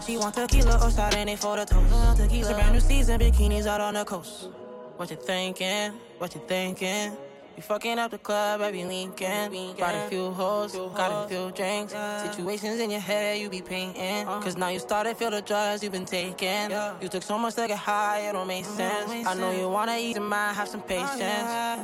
She 0.07 0.19
want 0.19 0.35
tequila 0.35 0.79
oh, 0.83 0.87
or 0.87 0.91
Chardonnay 0.91 1.39
for 1.39 1.57
the 1.57 1.65
toast. 1.65 2.21
It's 2.31 2.49
a 2.49 2.53
brand 2.53 2.75
new 2.75 2.81
season, 2.81 3.19
bikinis 3.19 3.67
out 3.67 3.81
on 3.81 3.95
the 3.95 4.05
coast. 4.05 4.51
What 4.97 5.11
you 5.11 5.17
thinking? 5.17 5.93
What 6.19 6.35
you 6.35 6.43
thinking? 6.47 7.13
You 7.57 7.63
fucking 7.63 7.99
up 7.99 8.11
the 8.11 8.19
club, 8.19 8.61
baby, 8.61 8.85
leaking. 8.85 9.77
Brought 9.79 9.95
a 9.95 10.09
few 10.11 10.31
hoes, 10.33 10.73
got 10.73 11.25
a 11.25 11.29
few 11.29 11.51
drinks. 11.53 11.95
Situations 12.23 12.81
in 12.81 12.91
your 12.91 13.01
head, 13.01 13.39
you 13.39 13.49
be 13.49 13.63
painting. 13.63 14.27
Cause 14.27 14.59
now 14.59 14.69
you 14.69 14.79
started 14.79 15.17
feel 15.17 15.31
the 15.31 15.41
drugs 15.41 15.83
you've 15.83 15.93
been 15.93 16.05
taking. 16.05 16.71
You 17.01 17.09
took 17.09 17.23
so 17.23 17.39
much 17.39 17.55
to 17.55 17.67
get 17.67 17.79
high, 17.79 18.29
it 18.29 18.35
don't 18.35 18.47
make 18.47 18.67
sense. 18.67 19.27
I 19.27 19.33
know 19.35 19.53
you 19.53 19.71
wanna 19.71 19.97
ease 19.97 20.17
your 20.17 20.25
mind, 20.25 20.55
have 20.57 20.69
some 20.69 20.83
patience. 20.83 21.81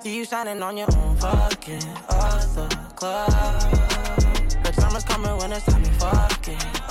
See 0.00 0.16
you 0.18 0.24
shining 0.24 0.62
on 0.62 0.76
your 0.76 0.88
own 0.96 1.16
fucking 1.16 1.82
off 2.10 2.54
the 2.54 2.68
club. 2.94 3.32
Heard 4.62 4.74
summer's 4.76 5.04
coming 5.04 5.36
when 5.38 5.50
it's 5.50 5.64
time 5.64 5.82
you 5.82 5.90
fucking 5.92 6.85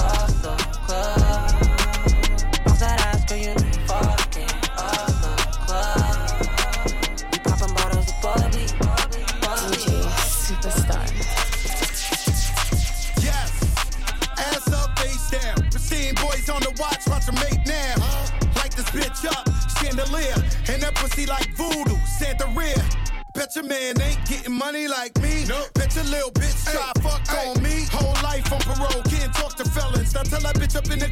bitch 24.45 24.49
money 24.49 24.87
like 24.87 25.19
me. 25.21 25.45
Nope. 25.47 25.69
Your 25.95 26.03
little 26.03 26.31
bitch 26.31 26.65
try 26.69 26.91
fuck 27.01 27.23
on 27.47 27.63
me. 27.63 27.85
Whole 27.89 28.21
life 28.21 28.51
on 28.51 28.59
parole, 28.59 29.04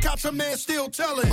Catch 0.04 0.26
a 0.26 0.34
man 0.34 0.58
still 0.58 0.90
telling, 0.90 1.32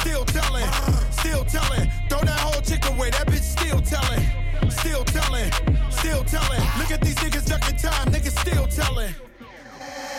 still 0.00 0.24
telling, 0.24 0.66
still 1.12 1.44
telling. 1.44 1.88
Throw 2.08 2.18
that 2.18 2.40
whole 2.40 2.60
chick 2.62 2.84
away, 2.90 3.10
that 3.10 3.28
bitch 3.28 3.42
still 3.42 3.80
telling, 3.80 4.26
still 4.70 5.04
telling, 5.04 5.52
still 5.92 6.24
telling. 6.24 6.60
Look 6.78 6.90
at 6.90 7.00
these 7.00 7.14
niggas 7.14 7.46
ducking 7.46 7.76
time, 7.76 8.08
niggas 8.08 8.36
still 8.40 8.66
telling. 8.66 9.14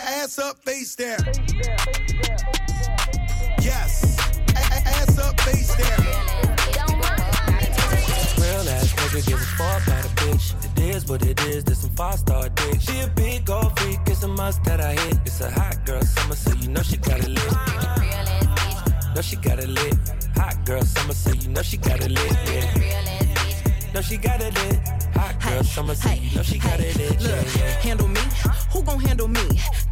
Ass 0.06 0.38
up, 0.38 0.58
face 0.64 0.96
down. 0.96 1.18
Yes, 3.60 4.16
ass 4.56 5.18
up, 5.18 5.38
face 5.42 5.76
down. 5.76 6.06
Real 8.40 8.66
ass 8.70 8.94
nigga 8.94 9.26
give 9.28 9.42
a 9.42 9.44
fuck 9.44 9.99
bitch. 10.30 10.54
It 10.64 10.94
is 10.94 11.06
what 11.06 11.24
it 11.24 11.40
is, 11.46 11.64
this 11.64 11.82
some 11.82 11.90
five 11.90 12.18
star 12.18 12.48
dick. 12.48 12.80
She 12.80 13.00
a 13.00 13.08
big 13.08 13.44
gold 13.44 13.78
freak, 13.78 14.00
it's 14.06 14.22
a 14.22 14.28
must 14.28 14.62
that 14.64 14.80
I 14.80 14.92
hit. 14.92 15.18
It's 15.24 15.40
a 15.40 15.50
hot 15.50 15.84
girl 15.84 16.02
summer, 16.02 16.34
so 16.34 16.52
you 16.54 16.68
know 16.68 16.82
she 16.82 16.96
got 16.96 17.20
it 17.20 17.28
lit. 17.28 17.52
Know 19.14 19.22
she 19.22 19.36
got 19.36 19.58
it 19.58 19.68
lit. 19.68 19.94
Hot 20.36 20.56
girl 20.64 20.82
summer, 20.82 21.14
so 21.14 21.32
you 21.32 21.48
know 21.48 21.62
she 21.62 21.76
got 21.76 22.00
it 22.00 22.10
lit. 22.10 22.32
Yeah. 22.46 23.92
Know 23.94 24.00
she 24.00 24.16
got 24.16 24.40
it 24.40 24.54
lit. 24.54 24.78
Hot 25.14 25.40
girl 25.42 25.62
summer, 25.64 25.94
so 25.94 26.10
you 26.10 26.36
know 26.36 26.42
she 26.42 26.58
got 26.58 26.80
it 26.80 26.96
lit. 26.96 27.20
Yeah, 27.20 27.28
Look, 27.28 27.56
yeah. 27.56 27.80
handle 27.82 28.08
me. 28.08 28.20
Who 28.80 28.86
gon' 28.86 29.00
handle 29.00 29.28
me? 29.28 29.42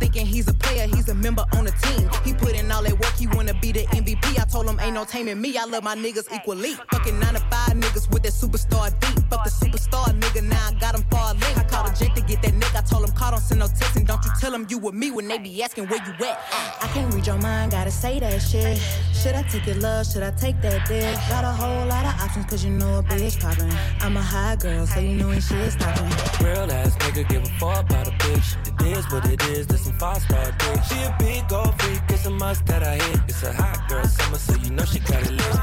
Thinking 0.00 0.24
he's 0.24 0.48
a 0.48 0.54
player, 0.54 0.86
he's 0.86 1.10
a 1.10 1.14
member 1.14 1.44
on 1.52 1.64
the 1.66 1.72
team. 1.72 2.08
He 2.24 2.32
put 2.32 2.58
in 2.58 2.72
all 2.72 2.82
that 2.82 2.92
work, 2.92 3.14
he 3.18 3.26
wanna 3.26 3.52
be 3.60 3.70
the 3.70 3.84
MVP. 3.94 4.40
I 4.40 4.46
told 4.46 4.66
him 4.66 4.80
ain't 4.80 4.94
no 4.94 5.04
taming 5.04 5.38
me. 5.38 5.58
I 5.58 5.66
love 5.66 5.84
my 5.84 5.94
niggas 5.94 6.32
equally. 6.34 6.72
Fucking 6.90 7.20
nine 7.20 7.34
to 7.34 7.40
five 7.50 7.76
niggas 7.76 8.10
with 8.10 8.22
that 8.22 8.32
superstar 8.32 8.88
beat. 8.98 9.22
Fuck 9.28 9.44
the 9.44 9.50
superstar 9.50 10.06
nigga, 10.18 10.42
now 10.42 10.68
I 10.68 10.72
got 10.80 10.94
him 10.94 11.04
far 11.10 11.34
link. 11.34 11.58
I 11.58 11.64
called 11.64 11.90
a 11.90 11.94
Jake 11.94 12.14
to 12.14 12.22
get 12.22 12.40
that 12.40 12.52
nigga. 12.52 12.78
I 12.78 12.80
told 12.80 13.06
him 13.06 13.14
call, 13.14 13.32
don't 13.32 13.40
send 13.40 13.60
no 13.60 13.66
text 13.66 13.96
and 13.96 14.06
don't 14.06 14.24
you 14.24 14.30
tell 14.40 14.54
him 14.54 14.66
you 14.70 14.78
with 14.78 14.94
me 14.94 15.10
when 15.10 15.28
they 15.28 15.36
be 15.36 15.62
asking 15.62 15.86
where 15.88 16.02
you 16.06 16.14
at. 16.24 16.40
I 16.80 16.88
can't 16.94 17.12
read 17.12 17.26
your 17.26 17.36
mind, 17.36 17.72
gotta 17.72 17.90
say 17.90 18.18
that 18.20 18.38
shit. 18.40 18.80
Should 19.12 19.34
I 19.34 19.42
take 19.42 19.66
your 19.66 19.76
love? 19.76 20.06
Should 20.06 20.22
I 20.22 20.30
take 20.30 20.62
that 20.62 20.88
dick? 20.88 21.14
Got 21.28 21.44
a 21.44 21.52
whole 21.52 21.86
lot 21.88 22.06
of 22.06 22.22
options, 22.22 22.46
cause 22.46 22.64
you 22.64 22.70
know 22.70 23.00
a 23.00 23.02
bitch 23.02 23.38
poppin'. 23.38 23.70
I'm 24.00 24.16
a 24.16 24.22
high 24.22 24.56
girl, 24.56 24.86
so 24.86 25.00
you 25.00 25.14
know 25.14 25.30
ain't 25.30 25.42
shit 25.42 25.72
stopping. 25.72 26.08
Real 26.42 26.72
ass 26.72 26.96
nigga 26.96 27.28
give 27.28 27.42
a 27.42 27.50
fuck 27.58 27.84
about 27.84 28.08
a 28.08 28.12
bitch. 28.12 28.77
It 28.80 28.96
is 28.96 29.10
what 29.12 29.24
it 29.30 29.42
is, 29.48 29.66
this 29.66 29.84
some 29.84 29.94
five 29.98 30.22
star 30.22 30.44
dick. 30.58 30.82
She 30.84 31.02
a 31.02 31.16
big 31.18 31.48
gold 31.48 31.80
freak, 31.80 32.00
it's 32.08 32.26
a 32.26 32.30
must 32.30 32.64
that 32.66 32.82
I 32.82 32.96
hit. 32.96 33.20
It's 33.28 33.42
a 33.42 33.52
hot 33.52 33.88
girl 33.88 34.04
summer, 34.04 34.38
so 34.38 34.54
you 34.56 34.70
know 34.70 34.84
she 34.84 35.00
got 35.00 35.22
it 35.22 35.30
lit. 35.30 35.54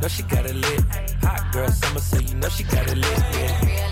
Know 0.00 0.08
she 0.08 0.22
got 0.24 0.46
it 0.46 0.56
lit. 0.56 0.80
Hot 1.22 1.52
girl 1.52 1.68
summer, 1.70 2.00
so 2.00 2.18
you 2.18 2.34
know 2.34 2.48
she 2.48 2.64
got 2.64 2.88
it 2.88 2.96
lit. 2.96 3.18
Yeah. 3.34 3.91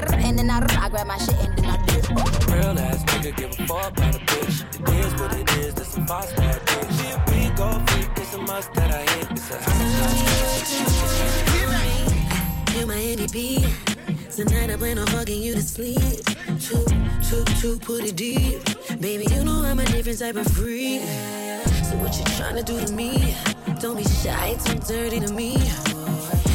and 0.09 0.37
then 0.37 0.49
I, 0.49 0.65
I 0.79 0.89
grab 0.89 1.07
my 1.07 1.17
shit 1.17 1.35
and 1.43 1.57
then 1.57 1.65
I 1.65 1.85
dip. 1.85 2.09
Real 2.09 2.79
ass 2.79 3.03
nigga 3.05 3.35
give 3.35 3.51
a 3.51 3.65
fuck 3.67 3.91
about 3.97 4.15
a 4.15 4.19
bitch. 4.19 4.63
It 4.79 5.05
is 5.05 5.13
what 5.19 5.33
it 5.35 5.49
is, 5.57 5.73
this 5.75 5.89
some 5.89 6.05
five 6.07 6.29
star 6.29 6.53
dick. 6.53 6.87
She 6.97 7.11
a 7.11 7.23
big 7.27 7.55
gold 7.55 7.89
freak, 7.89 8.09
it's 8.17 8.33
a 8.33 8.37
must 8.39 8.73
that 8.73 8.91
I 8.91 9.01
hit. 9.11 9.31
It's 9.31 9.51
a 9.51 9.57
hot 9.61 10.41
You're 12.75 12.87
my 12.87 12.95
NDP. 12.95 13.91
Tonight 14.35 14.69
I 14.71 14.75
plan 14.77 14.97
on 14.97 15.07
fucking 15.07 15.41
you 15.41 15.53
to 15.53 15.61
sleep. 15.61 15.99
Too, 16.59 16.85
too, 17.29 17.43
too, 17.59 17.77
put 17.79 18.03
it 18.03 18.15
deep. 18.15 18.63
Baby, 18.99 19.25
you 19.29 19.43
know 19.43 19.61
I'm 19.63 19.79
a 19.79 19.85
different 19.85 20.19
type 20.19 20.35
of 20.35 20.47
freak. 20.47 21.01
So 21.01 21.97
what 21.97 22.17
you 22.17 22.23
tryna 22.39 22.63
do 22.63 22.79
to 22.85 22.93
me? 22.93 23.35
Don't 23.79 23.97
be 23.97 24.03
shy, 24.03 24.55
too 24.63 24.79
dirty 24.79 25.19
to 25.19 25.33
me. 25.33 25.57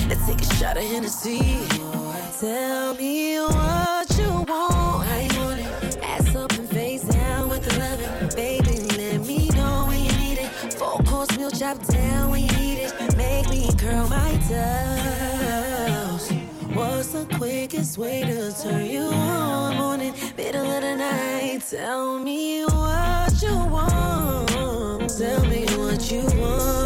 Let's 0.08 0.24
take 0.26 0.40
a 0.40 0.54
shot 0.54 0.76
of 0.76 0.84
Hennessy. 0.84 1.95
Tell 2.40 2.94
me 2.96 3.38
what 3.38 4.18
you 4.18 4.28
want. 4.28 5.08
You 5.32 5.40
want 5.40 5.58
it? 5.58 5.96
Ass 6.02 6.34
up 6.36 6.52
and 6.52 6.68
face 6.68 7.02
down 7.04 7.48
with 7.48 7.64
the 7.64 7.78
loving. 7.78 8.28
Baby, 8.36 8.80
let 8.98 9.26
me 9.26 9.48
know 9.54 9.86
when 9.88 10.04
you 10.04 10.12
need 10.18 10.38
it. 10.40 10.74
Four 10.74 10.98
course 11.04 11.34
meal 11.38 11.50
chop 11.50 11.82
down 11.86 12.30
when 12.30 12.42
you 12.42 12.52
need 12.58 12.78
it. 12.80 13.16
Make 13.16 13.48
me 13.48 13.70
curl 13.78 14.06
my 14.08 14.32
toes. 14.50 16.30
What's 16.74 17.08
the 17.12 17.24
quickest 17.38 17.96
way 17.96 18.20
to 18.24 18.52
turn 18.62 18.84
you 18.84 19.04
on? 19.04 19.78
Morning, 19.78 20.12
middle 20.36 20.70
of 20.70 20.82
the 20.82 20.94
night. 20.94 21.62
Tell 21.70 22.18
me 22.18 22.64
what 22.66 23.32
you 23.40 23.56
want. 23.56 25.08
Tell 25.08 25.42
me 25.46 25.64
what 25.78 26.12
you 26.12 26.22
want. 26.38 26.85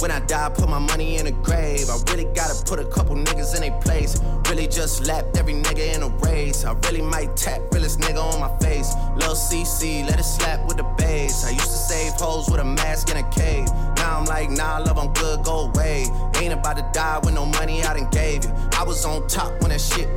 When 0.00 0.10
I 0.10 0.20
die, 0.20 0.50
put 0.50 0.68
my 0.68 0.78
money 0.78 1.16
in 1.16 1.26
a 1.26 1.32
grave. 1.32 1.88
I 1.88 1.96
really 2.10 2.26
gotta 2.34 2.62
put 2.64 2.78
a 2.78 2.84
couple 2.84 3.16
niggas 3.16 3.54
in 3.54 3.62
their 3.62 3.80
place. 3.80 4.20
Really 4.50 4.66
just 4.66 5.06
lapped 5.06 5.36
every 5.38 5.54
nigga 5.54 5.94
in 5.94 6.02
a 6.02 6.08
race. 6.08 6.64
I 6.64 6.72
really 6.84 7.00
might 7.00 7.34
tap 7.36 7.62
realest 7.72 8.00
nigga 8.00 8.22
on 8.22 8.40
my 8.40 8.54
face. 8.58 8.94
Lil 9.16 9.34
CC, 9.34 10.06
let 10.06 10.18
it 10.18 10.24
slap 10.24 10.66
with 10.66 10.76
the 10.76 10.84
bass. 10.98 11.44
I 11.46 11.50
used 11.50 11.64
to 11.64 11.78
save 11.90 12.12
hoes 12.12 12.48
with 12.50 12.60
a 12.60 12.64
mask 12.64 13.10
in 13.10 13.16
a 13.16 13.28
cave. 13.30 13.66
Now 13.96 14.18
I'm 14.18 14.26
like, 14.26 14.50
nah, 14.50 14.78
love, 14.78 14.98
I'm 14.98 15.12
good, 15.14 15.42
go 15.44 15.70
away. 15.70 16.06
Ain't 16.36 16.52
about 16.52 16.76
to 16.76 16.88
die 16.92 17.18
with 17.24 17.34
no 17.34 17.46
money 17.46 17.82
I 17.82 17.94
done 17.94 18.10
gave 18.10 18.44
you. 18.44 18.52
I 18.72 18.84
was 18.84 19.04
on 19.06 19.26
top 19.28 19.50
when 19.62 19.70
that 19.70 19.80
shit 19.80 20.08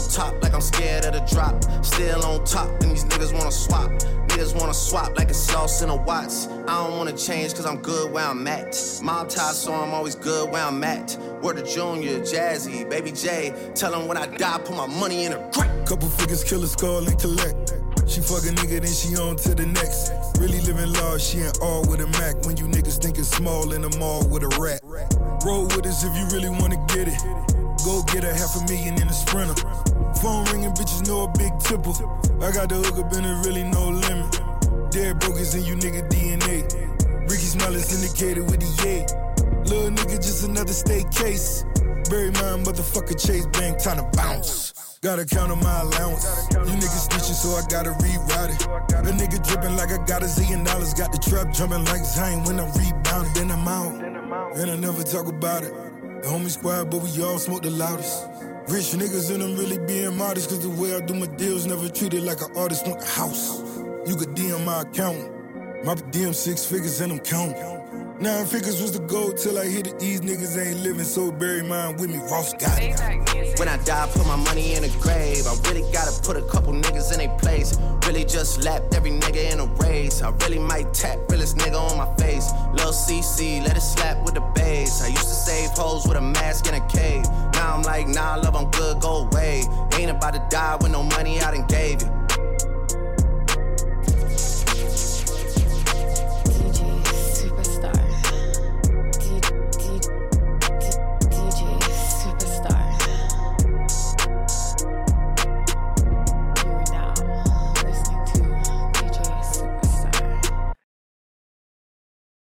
on 0.00 0.10
top, 0.10 0.42
like 0.42 0.54
I'm 0.54 0.60
scared 0.60 1.04
of 1.04 1.12
the 1.12 1.20
drop. 1.32 1.62
Still 1.84 2.24
on 2.24 2.44
top, 2.44 2.68
and 2.82 2.92
these 2.92 3.04
niggas 3.04 3.32
wanna 3.32 3.52
swap. 3.52 3.90
Niggas 4.28 4.58
wanna 4.58 4.74
swap 4.74 5.16
like 5.16 5.28
it's 5.28 5.38
sauce 5.38 5.82
in 5.82 5.90
a 5.90 5.96
Watts. 5.96 6.48
I 6.68 6.84
don't 6.84 6.96
wanna 6.96 7.16
change 7.16 7.54
cause 7.54 7.66
I'm 7.66 7.78
good 7.78 8.10
where 8.12 8.24
I'm 8.24 8.46
at. 8.46 8.76
Mob 9.02 9.28
tie, 9.28 9.52
so 9.52 9.72
I'm 9.72 9.92
always 9.92 10.14
good 10.14 10.50
where 10.50 10.64
I'm 10.64 10.82
at. 10.84 11.16
Word 11.42 11.56
to 11.58 11.62
Junior, 11.64 12.20
Jazzy, 12.20 12.88
Baby 12.88 13.12
J. 13.12 13.52
Tell 13.74 13.94
'em 13.94 14.08
when 14.08 14.16
I 14.16 14.26
die, 14.26 14.58
put 14.64 14.76
my 14.76 14.86
money 14.86 15.24
in 15.24 15.32
a 15.32 15.50
grave. 15.52 15.70
Couple 15.84 16.08
figures, 16.08 16.44
kill 16.44 16.62
a 16.64 16.68
skull 16.68 17.06
and 17.06 17.18
collect. 17.20 17.74
She 18.06 18.20
fuck 18.20 18.44
a 18.44 18.52
nigga, 18.52 18.80
then 18.80 18.92
she 18.92 19.16
on 19.16 19.36
to 19.36 19.54
the 19.54 19.66
next. 19.66 20.12
Really 20.38 20.60
living 20.60 20.92
large, 20.94 21.22
she 21.22 21.38
ain't 21.38 21.58
all 21.60 21.82
with 21.82 22.00
a 22.00 22.06
Mac. 22.18 22.44
When 22.44 22.56
you 22.56 22.64
niggas 22.64 22.98
thinking 23.00 23.24
small 23.24 23.72
in 23.72 23.82
the 23.82 23.96
mall 23.98 24.26
with 24.28 24.42
a 24.42 24.48
rat. 24.58 24.80
Roll 25.44 25.64
with 25.64 25.86
us 25.86 26.04
if 26.04 26.12
you 26.16 26.26
really 26.34 26.50
wanna 26.50 26.78
get 26.88 27.08
it. 27.08 27.69
Go 27.84 28.02
get 28.02 28.24
a 28.24 28.32
half 28.34 28.56
a 28.56 28.64
million 28.70 29.00
in 29.00 29.08
a 29.08 29.12
sprinter. 29.12 29.54
Phone 30.20 30.44
ringing, 30.52 30.70
bitches 30.72 31.06
know 31.08 31.24
a 31.24 31.28
big 31.38 31.58
tipple. 31.60 31.96
I 32.42 32.52
got 32.52 32.68
the 32.68 32.76
hook 32.76 32.98
up 32.98 33.12
and 33.12 33.24
it 33.24 33.46
really 33.46 33.64
no 33.64 33.88
limit. 33.88 34.90
Dead 34.90 35.18
brokers 35.18 35.54
in 35.54 35.64
you 35.64 35.76
nigga 35.76 36.06
DNA. 36.10 36.68
Ricky 37.22 37.48
Smile 37.48 37.74
is 37.74 37.88
indicated 37.94 38.50
with 38.50 38.60
the 38.60 38.70
yay. 38.84 39.06
Little 39.64 39.90
nigga, 39.90 40.16
just 40.16 40.44
another 40.44 40.72
state 40.72 41.10
case. 41.10 41.64
Bury 42.10 42.30
my 42.32 42.60
motherfucker 42.60 43.16
Chase 43.16 43.46
Bank, 43.46 43.82
time 43.82 43.96
to 43.96 44.16
bounce. 44.16 44.98
Gotta 45.00 45.24
count 45.24 45.50
on 45.50 45.60
my 45.60 45.80
allowance. 45.80 46.26
You 46.52 46.76
niggas 46.76 47.08
snitching, 47.08 47.38
so 47.38 47.56
I 47.56 47.62
gotta 47.70 47.90
reroute 47.90 48.50
it. 48.52 48.62
A 48.92 49.12
nigga 49.12 49.40
dripping 49.46 49.76
like 49.76 49.90
I 49.90 50.04
got 50.04 50.22
a 50.22 50.26
zillion 50.26 50.66
dollars. 50.66 50.92
Got 50.92 51.12
the 51.12 51.18
trap 51.18 51.54
jumping 51.54 51.84
like 51.86 52.02
Zayn 52.02 52.46
when 52.46 52.60
I'm 52.60 52.70
rebounding. 52.76 53.32
Then 53.32 53.50
I'm 53.50 53.66
out, 53.66 53.94
and 54.58 54.70
I 54.70 54.76
never 54.76 55.02
talk 55.02 55.26
about 55.26 55.62
it. 55.62 55.89
The 56.22 56.28
homie 56.28 56.50
squad, 56.50 56.90
but 56.90 57.00
we 57.02 57.22
all 57.22 57.38
smoke 57.38 57.62
the 57.62 57.70
loudest. 57.70 58.26
Rich 58.68 58.92
niggas 58.92 59.34
and 59.34 59.42
I'm 59.42 59.56
really 59.56 59.78
being 59.86 60.14
modest, 60.16 60.50
cause 60.50 60.60
the 60.60 60.68
way 60.68 60.94
I 60.94 61.00
do 61.00 61.14
my 61.14 61.26
deals 61.36 61.66
never 61.66 61.88
treated 61.88 62.24
like 62.24 62.42
an 62.42 62.54
artist 62.56 62.86
want 62.86 63.00
the 63.00 63.06
house. 63.06 63.60
You 64.06 64.16
could 64.16 64.36
DM 64.36 64.62
my 64.66 64.82
account. 64.82 65.18
My 65.82 65.94
DM 65.94 66.34
six 66.34 66.66
figures 66.66 67.00
and 67.00 67.12
I'm 67.12 67.20
counting. 67.20 67.79
Nine 68.20 68.44
figures 68.44 68.82
was 68.82 68.92
the 68.92 68.98
goal 68.98 69.32
till 69.32 69.56
I 69.56 69.64
hit 69.64 69.86
it. 69.86 69.98
These 69.98 70.20
niggas 70.20 70.54
ain't 70.60 70.80
living, 70.80 71.04
so 71.04 71.32
bury 71.32 71.62
mine 71.62 71.96
with 71.96 72.10
me. 72.10 72.18
Ross 72.30 72.52
got 72.52 72.78
it. 72.78 73.58
When 73.58 73.66
I 73.66 73.78
die, 73.78 74.10
put 74.12 74.26
my 74.26 74.36
money 74.36 74.74
in 74.74 74.84
a 74.84 74.90
grave. 75.00 75.46
I 75.46 75.56
really 75.66 75.90
gotta 75.90 76.12
put 76.20 76.36
a 76.36 76.42
couple 76.42 76.74
niggas 76.74 77.12
in 77.12 77.18
their 77.18 77.34
place. 77.38 77.78
Really 78.06 78.26
just 78.26 78.62
lapped 78.62 78.94
every 78.94 79.12
nigga 79.12 79.50
in 79.50 79.58
a 79.58 79.64
race. 79.82 80.20
I 80.20 80.28
really 80.42 80.58
might 80.58 80.92
tap 80.92 81.18
realest 81.30 81.56
nigga 81.56 81.80
on 81.80 81.96
my 81.96 82.14
face. 82.16 82.50
Lil 82.74 82.92
CC, 82.92 83.64
let 83.66 83.78
it 83.78 83.80
slap 83.80 84.22
with 84.22 84.34
the 84.34 84.44
bass. 84.54 85.00
I 85.02 85.06
used 85.06 85.28
to 85.28 85.34
save 85.34 85.70
hoes 85.70 86.06
with 86.06 86.18
a 86.18 86.20
mask 86.20 86.68
in 86.68 86.74
a 86.74 86.86
cave. 86.88 87.24
Now 87.54 87.74
I'm 87.74 87.82
like, 87.82 88.06
nah, 88.06 88.34
love, 88.34 88.54
I'm 88.54 88.70
good, 88.70 89.00
go 89.00 89.28
away. 89.28 89.64
Ain't 89.94 90.10
about 90.10 90.34
to 90.34 90.46
die 90.50 90.76
with 90.76 90.92
no 90.92 91.02
money 91.04 91.40
I 91.40 91.52
done 91.52 91.66
gave 91.68 92.02
you. 92.02 92.19